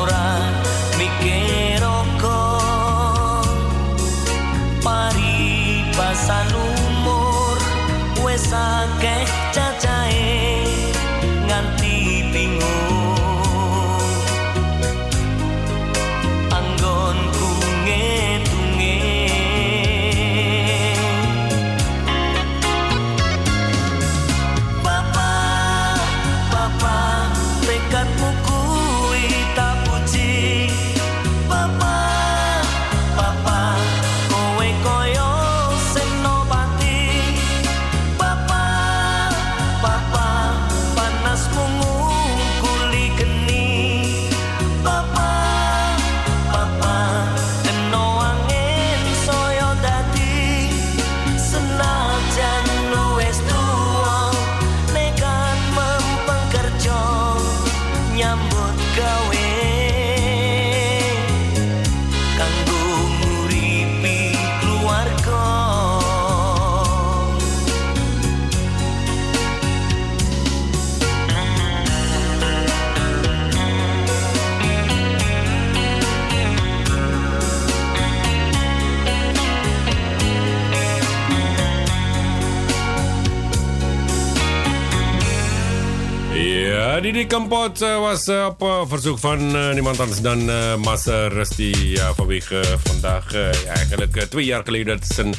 Kampot 87.28 87.82
eh, 87.82 88.00
was 88.00 88.28
eh, 88.28 88.46
op 88.46 88.62
eh, 88.62 88.82
verzoek 88.88 89.20
van 89.20 89.74
niemand 89.74 90.00
anders 90.00 90.22
dan 90.22 90.46
Mas 90.80 91.08
eh, 91.08 91.28
Rusty. 91.28 91.98
Vanwege 92.16 92.62
vandaag, 92.84 93.34
eigenlijk 93.68 94.26
twee 94.30 94.46
jaar 94.46 94.64
geleden 94.64 94.98
dat 95.00 95.08
zijn 95.16 95.36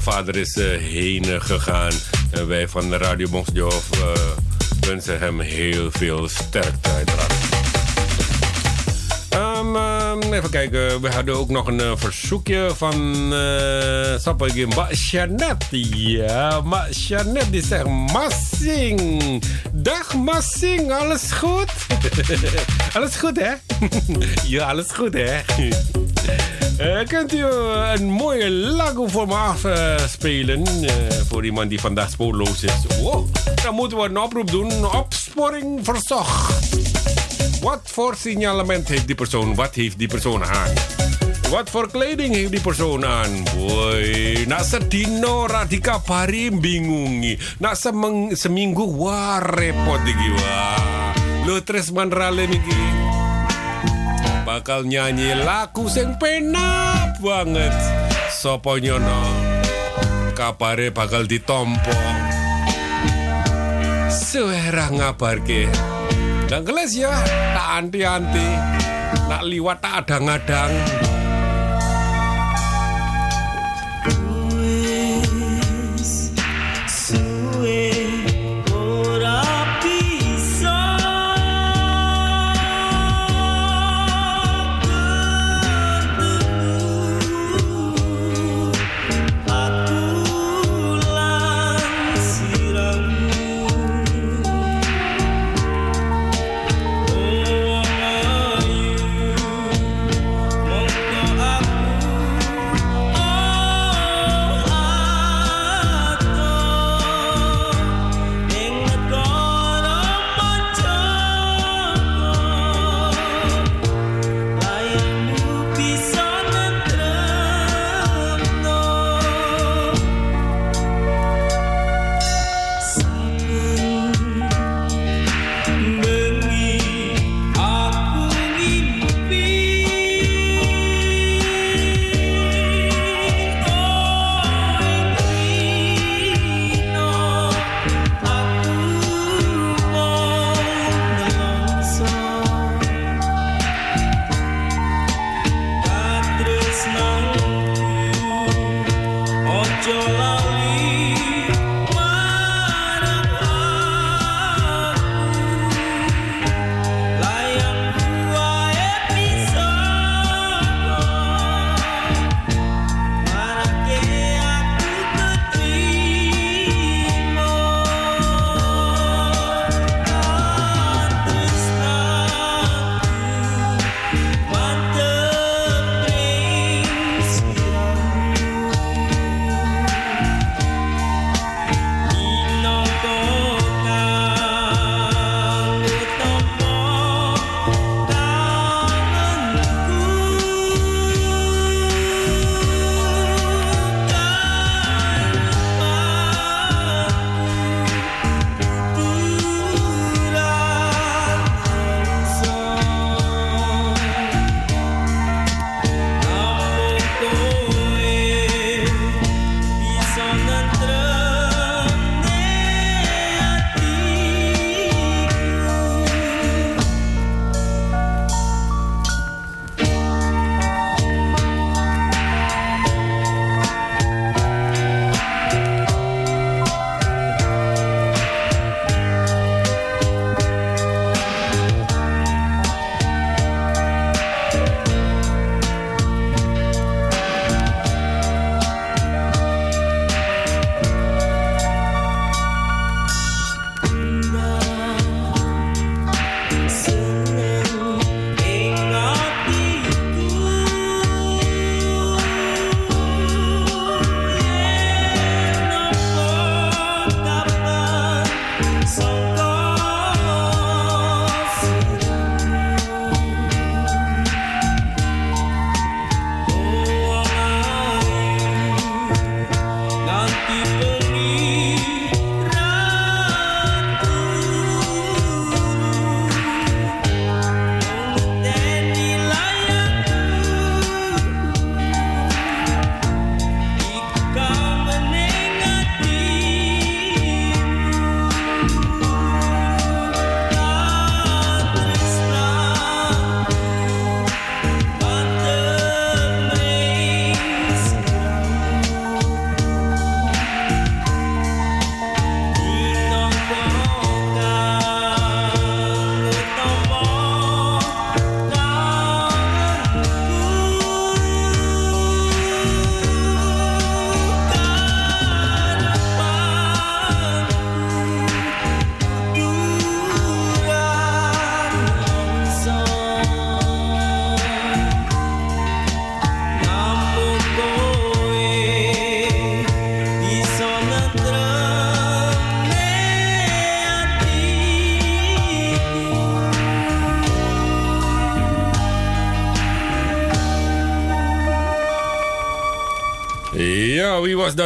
vader 0.00 0.36
is 0.36 0.54
heen 0.78 1.40
gegaan. 1.40 1.92
Wij 2.46 2.68
van 2.68 2.94
Radio 2.94 3.28
Bonsjof 3.28 3.90
eh 3.90 4.12
wensen 4.88 5.18
hem 5.18 5.40
heel 5.40 5.90
veel 5.90 6.28
sterkte 6.28 6.87
even 10.32 10.50
kijken, 10.50 11.00
we 11.00 11.08
hadden 11.08 11.36
ook 11.36 11.48
nog 11.48 11.66
een 11.66 11.80
eh, 11.80 11.92
verzoekje 11.96 12.70
van 12.76 13.32
uh, 13.32 14.18
Sappige 14.18 14.66
Mbak 14.66 14.92
Janet. 14.92 15.66
Ja, 15.70 16.60
Mbak 16.60 16.92
Janet 16.92 17.46
die 17.50 17.62
zegt 17.62 17.84
Massing. 17.84 19.42
Dag 19.72 20.14
Massing, 20.14 20.92
alles 20.92 21.32
goed? 21.32 21.72
alles 22.96 23.16
goed 23.16 23.36
hè? 23.40 23.52
ja, 24.54 24.68
alles 24.70 24.90
goed 24.90 25.14
hè? 25.14 25.40
Eh, 26.78 27.06
kunt 27.06 27.34
u 27.34 27.42
eh, 27.44 27.92
een 27.94 28.10
mooie 28.10 28.50
lago 28.50 29.06
voor 29.06 29.26
me 29.26 29.34
afspelen? 29.34 30.64
eh, 30.66 30.92
voor 31.28 31.44
iemand 31.44 31.70
die 31.70 31.80
vandaag 31.80 32.10
spoorloos 32.10 32.62
is. 32.62 32.72
Wow, 33.00 33.28
dan 33.64 33.74
moeten 33.74 33.98
we 33.98 34.04
een 34.04 34.18
oproep 34.18 34.50
doen. 34.50 34.94
Opsporing 34.94 35.80
verzocht. 35.82 37.27
Wat 37.60 37.80
voor 37.84 38.14
signalement 38.14 38.88
heeft 38.88 39.06
die 39.06 39.16
persoon? 39.16 39.54
Wat 39.54 39.74
heeft 39.74 39.98
die 39.98 40.08
persoon 40.08 40.44
aan? 40.44 40.70
Wat 41.50 41.70
voor 41.70 41.90
kleding 41.90 42.34
heeft 42.34 42.50
die 42.50 42.60
persoon 42.60 43.04
aan? 43.04 43.42
Boy, 43.56 44.44
na 44.46 44.62
sa 44.62 44.78
tino 44.78 45.46
radika 45.46 45.98
parim 45.98 46.60
bingungi. 46.60 47.38
Na 47.58 47.74
sa 47.74 47.90
mang, 47.90 48.36
seminggu 48.36 48.86
wah 48.94 49.42
repot 49.42 50.04
digi 50.04 50.30
wah. 50.38 51.10
Lo 51.46 51.58
tres 51.64 51.90
manrale 51.90 52.46
miki. 52.46 52.84
Bakal 54.46 54.86
nyanyi 54.86 55.34
lagu 55.42 55.88
sing 55.90 56.14
penak 56.20 57.18
banget. 57.18 57.74
Sopo 58.30 58.78
nyono. 58.78 59.24
Kapare 60.36 60.94
bakal 60.94 61.26
ditompo. 61.26 61.96
Suara 64.12 64.92
ngabarke. 64.94 65.97
Dan 66.48 66.64
geles 66.64 66.96
ya, 66.96 67.12
tak 67.52 67.68
anti-anti. 67.84 68.48
Tak 69.28 69.42
liwat 69.44 69.84
tak 69.84 70.00
adang-adang. 70.00 70.72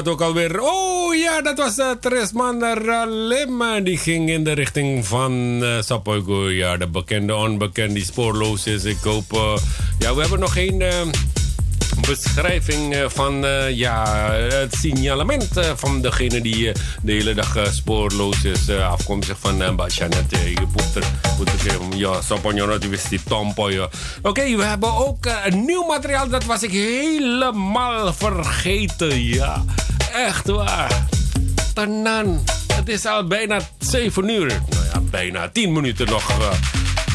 Dat 0.04 0.12
ook 0.12 0.20
alweer? 0.20 0.60
Oh 0.60 1.14
ja, 1.14 1.42
dat 1.42 1.58
was 1.58 1.78
uh, 1.78 1.90
Tresman 2.00 2.62
Ralem. 2.62 3.84
Die 3.84 3.98
ging 3.98 4.30
in 4.30 4.44
de 4.44 4.52
richting 4.52 5.06
van 5.06 5.62
uh. 5.80 6.56
Ja, 6.56 6.76
de 6.76 6.86
bekende, 6.86 7.34
onbekende, 7.34 7.94
die 7.94 8.04
spoorloos 8.04 8.66
is. 8.66 8.84
Ik 8.84 8.98
hoop... 9.02 9.32
Uh, 9.32 9.56
ja, 9.98 10.14
we 10.14 10.20
hebben 10.20 10.40
nog 10.40 10.52
geen... 10.52 10.80
Uh, 10.80 10.88
beschrijving 12.06 12.94
eh, 12.94 13.04
van 13.08 13.44
ja, 13.74 14.30
het 14.32 14.74
signalement 14.74 15.48
van 15.76 16.00
degene 16.00 16.40
die 16.40 16.72
de 17.02 17.12
hele 17.12 17.34
dag 17.34 17.56
spoorloos 17.70 18.44
is. 18.44 18.70
afkomstig 18.70 19.36
van 19.40 19.62
uh, 19.62 19.74
Bachanet. 19.74 20.30
Je 20.30 20.66
ja, 21.96 22.20
die 22.78 22.90
wist 22.90 23.08
die 23.08 23.20
tompo. 23.28 23.70
Ja. 23.70 23.88
Oké, 24.22 24.56
we 24.56 24.64
hebben 24.64 24.94
ook 24.94 25.28
nieuw 25.50 25.86
materiaal. 25.86 26.28
Dat 26.28 26.44
was 26.44 26.62
ik 26.62 26.70
helemaal 26.70 28.12
vergeten. 28.12 29.24
Ja, 29.24 29.64
echt 30.12 30.48
waar. 30.48 31.04
Tanan. 31.74 32.44
Het 32.74 32.88
is 32.88 33.06
al 33.06 33.26
bijna 33.26 33.60
7 33.78 34.28
uur. 34.28 34.46
Nou 34.46 34.84
ja, 34.92 35.00
bijna 35.10 35.48
10 35.48 35.72
minuten 35.72 36.06
nog. 36.06 36.36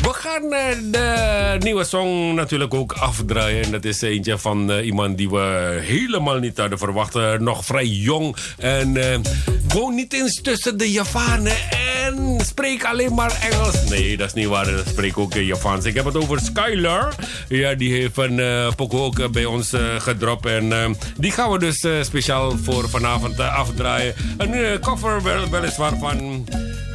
We 0.02 0.14
gaan 0.14 0.44
uh, 0.44 0.92
de 0.92 1.56
nieuwe 1.60 1.84
song 1.84 2.36
natuurlijk 2.36 2.74
ook 2.74 2.92
afdraaien. 2.92 3.64
En 3.64 3.72
dat 3.72 3.86
is 3.86 4.02
eentje 4.02 4.38
van 4.38 4.72
uh, 4.72 4.86
iemand 4.86 5.18
die 5.18 5.30
we 5.30 5.78
helemaal 5.82 6.40
niet 6.40 6.58
hadden 6.58 6.78
verwacht. 6.78 7.40
Nog 7.40 7.66
vrij 7.66 7.86
jong. 7.86 8.36
En 8.58 9.22
woont 9.68 9.96
niet 9.96 10.14
eens 10.14 10.42
tussen 10.42 10.78
de 10.78 10.92
Javanen. 10.92 11.52
En 11.70 11.97
spreekt 12.38 12.86
alleen 12.86 13.14
maar 13.14 13.48
Engels. 13.52 13.90
Nee, 13.90 14.18
dat 14.18 14.28
is 14.28 14.34
niet 14.34 14.48
waar. 14.48 14.68
Ik 14.68 14.84
spreek 14.88 15.18
ook 15.18 15.34
Javaans. 15.34 15.86
Ik 15.86 15.96
heb 15.96 16.06
het 16.06 16.16
over 16.16 16.40
Skylar. 16.40 17.14
Ja, 17.48 17.74
die 17.74 17.94
heeft 17.94 18.18
een 18.18 18.38
uh, 18.38 18.68
ook 18.78 19.32
bij 19.32 19.46
ons 19.46 19.74
gedropt. 19.98 20.46
En 20.46 20.98
die 21.18 21.32
gaan 21.32 21.52
we 21.52 21.60
dus 21.60 21.86
speciaal 22.02 22.58
voor 22.58 22.90
vanavond 22.90 23.40
afdraaien. 23.40 24.14
Een 24.38 24.80
cover 24.80 25.24
wel, 25.24 25.50
weliswaar 25.50 25.98
van... 25.98 26.46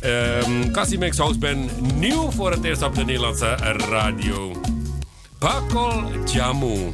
Um, 0.04 0.70
Casimex 0.72 1.18
House 1.18 1.38
Band, 1.38 1.94
nieuw 1.94 2.30
voor 2.30 2.50
het 2.50 2.64
eerst 2.64 2.82
op 2.82 2.94
de 2.94 3.04
Nederlandse 3.04 3.56
radio. 3.90 4.60
Pakol 5.38 6.02
Jamu. 6.32 6.92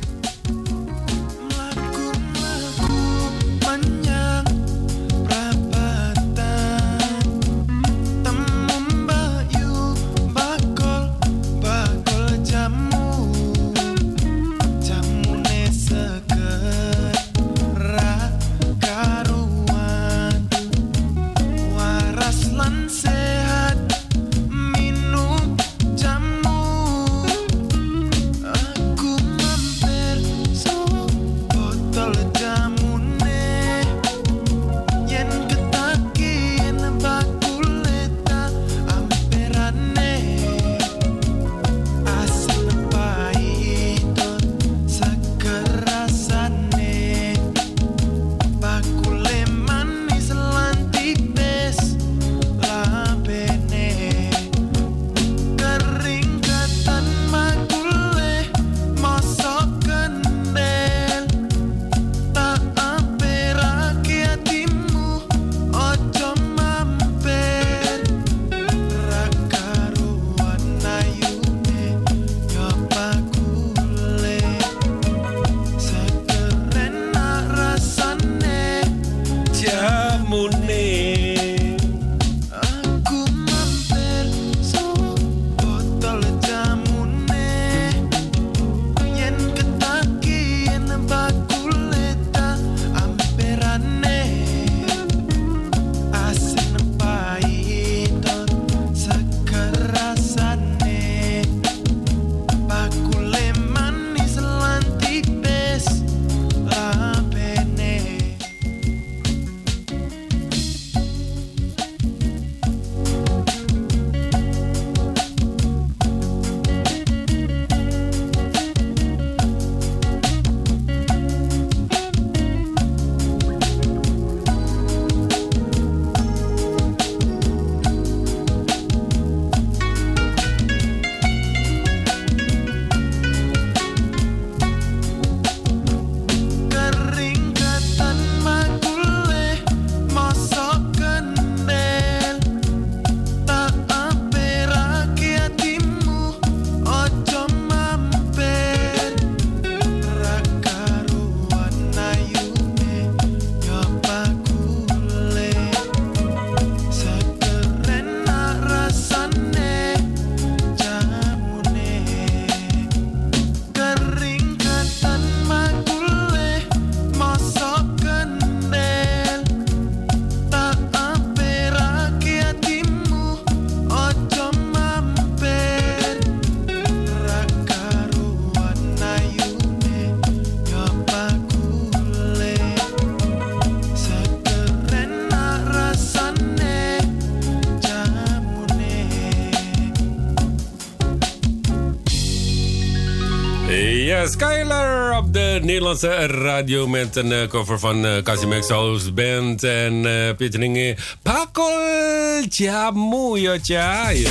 Skylar 194.41 195.19
op 195.19 195.33
de 195.33 195.59
Nederlandse 195.63 196.27
radio 196.27 196.87
met 196.87 197.17
een 197.17 197.31
uh, 197.31 197.47
cover 197.47 197.79
van 197.79 198.05
uh, 198.05 198.17
Casimex 198.23 198.69
House 198.69 199.13
Band 199.13 199.65
en 199.65 200.05
uh, 200.05 200.35
Pietering 200.37 200.99
Pakol 201.23 202.43
Jamoyotja. 202.49 204.11
Ja, 204.11 204.31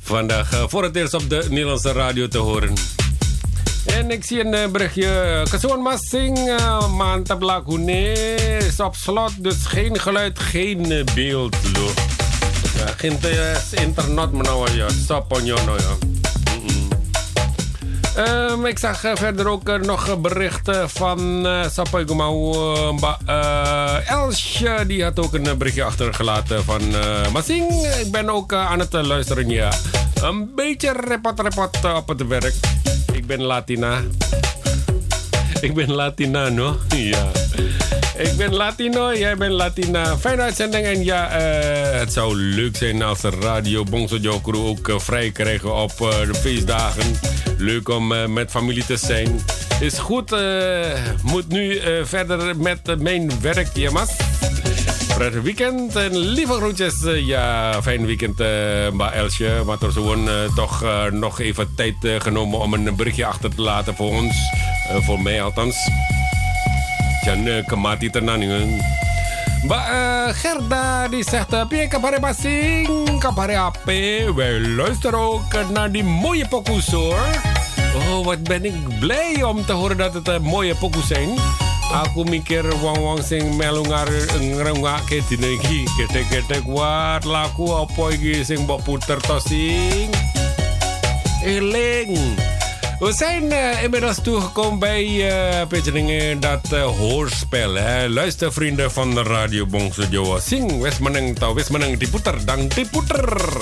Vandaag 0.00 0.64
voor 0.68 0.82
het 0.82 0.96
eerst 0.96 1.14
op 1.14 1.30
de 1.30 1.46
Nederlandse 1.48 1.92
radio 1.92 2.28
te 2.28 2.38
horen. 2.38 2.72
En 3.86 4.10
ik 4.10 4.24
zie 4.24 4.44
een 4.44 4.72
berichtje. 4.72 5.42
Kasuan 5.50 5.80
Massing, 5.80 6.38
uh. 6.38 6.84
Is 8.58 8.80
op 8.80 8.94
slot, 8.96 9.32
dus 9.38 9.56
geen 9.64 10.00
geluid, 10.00 10.38
geen 10.38 11.06
beeld. 11.14 11.56
Geen 12.96 13.18
internet, 13.70 14.32
maar 14.32 14.44
nou 14.44 14.76
ja. 14.76 14.88
Stop 14.88 15.32
on 15.32 15.44
nou. 15.44 15.80
Ehm, 18.16 18.66
ik 18.66 18.78
zag 18.78 19.04
eh, 19.04 19.10
verder 19.14 19.48
ook 19.48 19.68
eh, 19.68 19.74
nog 19.74 20.20
berichten 20.20 20.90
van 20.90 21.46
uh, 21.46 21.64
eh, 23.26 24.10
Elsje, 24.10 24.84
die 24.86 25.02
had 25.02 25.18
ook 25.18 25.34
een 25.34 25.58
berichtje 25.58 25.84
achtergelaten 25.84 26.64
van 26.64 26.94
eh 26.94 27.32
Masing. 27.32 27.86
Ik 28.04 28.10
ben 28.10 28.30
ook 28.30 28.52
aan 28.52 28.78
het 28.78 28.92
luisteren, 28.92 29.48
ja. 29.48 29.72
Een 30.22 30.54
beetje 30.54 30.92
repot-repot 31.06 31.94
op 31.94 32.08
het 32.08 32.26
werk. 32.26 32.54
Ik 33.12 33.26
ben 33.26 33.42
Latina. 33.42 34.00
Ik 35.60 35.74
ben 35.74 35.92
Latina, 35.92 36.48
no? 36.48 36.76
Ja. 36.96 37.30
Ik 38.16 38.36
ben 38.36 38.54
Latino, 38.54 39.14
jij 39.14 39.36
bent 39.36 39.52
Latina. 39.52 40.16
Fijne 40.16 40.42
uitzending. 40.42 40.86
En 40.86 41.04
ja, 41.04 41.28
het 41.98 42.12
zou 42.12 42.36
leuk 42.36 42.76
zijn 42.76 43.02
als 43.02 43.20
de 43.20 43.30
radio 43.40 43.84
Bongso 43.84 44.16
Jokro 44.16 44.66
ook 44.66 44.92
vrij 44.96 45.30
krijgen 45.30 45.74
op 45.74 45.92
de 45.98 46.34
feestdagen. 46.34 47.31
Leuk 47.62 47.88
om 47.88 48.12
eh, 48.12 48.26
met 48.26 48.50
familie 48.50 48.84
te 48.84 48.96
zijn. 48.96 49.40
Is 49.80 49.98
goed, 49.98 50.32
eh, 50.32 50.40
moet 51.22 51.48
nu 51.48 51.76
eh, 51.76 52.04
verder 52.04 52.56
met 52.56 53.00
mijn 53.00 53.40
werk, 53.40 53.68
ja, 53.74 53.90
mas. 53.90 54.10
Prettig 55.16 55.42
weekend 55.42 55.96
en 55.96 56.16
lieve 56.16 56.52
groetjes. 56.52 56.94
Ja, 57.24 57.82
fijn 57.82 58.06
weekend, 58.06 58.38
Mba 58.92 59.12
Elsje. 59.12 59.62
Maar 59.66 59.76
er 59.80 59.92
toch 60.54 60.84
nog 61.10 61.40
even 61.40 61.74
tijd 61.76 61.94
genomen 62.18 62.58
om 62.58 62.74
een 62.74 62.96
berichtje 62.96 63.26
achter 63.26 63.54
te 63.54 63.62
laten 63.62 63.94
voor 63.94 64.10
ons. 64.10 64.36
Voor 65.00 65.20
mij 65.20 65.42
althans. 65.42 65.76
Jan 67.24 67.46
ini. 68.42 68.80
Mbak 69.62 69.86
eh, 69.86 70.34
Gerda 70.34 71.08
die 71.08 71.22
zegt, 71.22 71.68
Pie 71.68 71.88
kabare 71.88 72.20
basing, 72.20 73.18
kabare 73.18 73.56
ape. 73.56 74.32
Wij 74.34 74.60
luisteren 74.60 75.18
ook 75.18 75.70
naar 75.70 75.90
die 75.90 76.04
mooie 76.04 76.48
pokoes 76.48 76.90
hoor. 76.90 77.51
Oh, 77.94 78.24
wat 78.24 78.42
ben 78.42 78.64
ik 78.64 78.98
blij 79.00 79.42
om 79.42 79.64
te 79.64 79.72
horen 79.72 79.96
dat 79.96 80.14
het 80.14 80.28
eh, 80.28 80.38
mooie 80.38 80.74
pokoes 80.74 81.06
zijn. 81.06 81.28
Aku 81.92 82.24
mikir 82.24 82.64
wong-wong 82.80 83.20
sing 83.20 83.56
melu 83.56 83.84
ngrungake 84.40 85.20
dina 85.28 85.46
iki 85.46 85.84
gedhe-gedhe 85.96 86.62
kuat 86.64 87.24
laku 87.24 87.68
apa 87.68 88.16
iki 88.16 88.44
sing 88.44 88.64
mbok 88.64 88.80
puter 88.84 89.20
to 89.20 89.38
sing. 89.38 90.08
Eling. 91.44 92.16
We 93.02 93.12
zijn 93.12 93.52
eh, 93.52 93.82
inmiddels 93.82 94.18
toegekomen 94.22 94.78
bij 94.78 95.04
eh 95.04 95.84
jenenge 95.84 96.38
dat 96.38 96.72
eh, 96.72 96.84
hoorspel. 96.84 97.74
Hè. 97.74 98.08
Luister 98.08 98.52
vrienden 98.52 98.90
van 98.90 99.14
de 99.14 99.22
Radio 99.22 99.66
Bongso 99.66 100.02
Jawa. 100.10 100.40
Sing 100.40 100.80
wes 100.80 100.98
meneng 100.98 101.38
tau 101.38 101.54
wes 101.54 101.68
meneng 101.68 101.98
diputer 101.98 102.44
dang 102.44 102.74
diputer. 102.74 103.52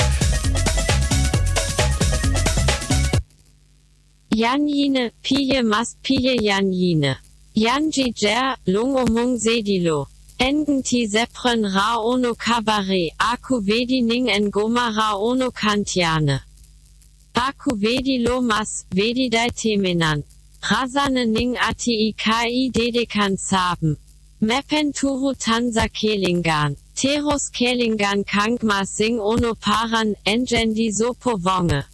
Janjine, 4.41 5.11
Pije 5.23 5.63
Mas 5.63 5.97
Pije 6.03 6.35
Janjine. 6.41 7.17
Janji 7.55 8.15
Jer, 8.15 8.57
Lungomung 8.67 9.39
Sedilo. 9.39 10.07
Engenti 10.39 11.07
Sepren 11.07 11.63
Ra 11.75 11.99
Ono 11.99 12.33
Kabare, 12.33 13.11
Aku 13.19 13.61
Vedi 13.61 14.01
Ning 14.03 14.29
Ngoma 14.29 14.97
Ra 14.97 15.15
Ono 15.19 15.51
Kantiane. 15.51 16.41
Aku 17.35 17.77
Vedi 17.77 18.25
Lo 18.27 18.41
Mas, 18.41 18.87
Vedi 18.91 19.29
Dai 19.29 19.51
Temenan. 19.51 20.23
Rasane 20.63 21.29
Ning 21.29 21.59
Ati 21.59 22.11
Ikai 22.11 22.73
Dedekan 22.73 23.37
Saben. 23.37 23.99
Mepen 24.41 24.95
Turu 24.95 25.35
Tansa 25.35 25.87
Kelingan. 25.91 26.77
Teros 26.97 27.51
Kelingan 27.53 28.25
Kankma 28.25 28.87
Sing 28.87 29.21
Ono 29.21 29.55
Paran, 29.55 30.15
Engendi 30.25 30.91
Sopo 30.91 31.37
Wonge. 31.37 31.85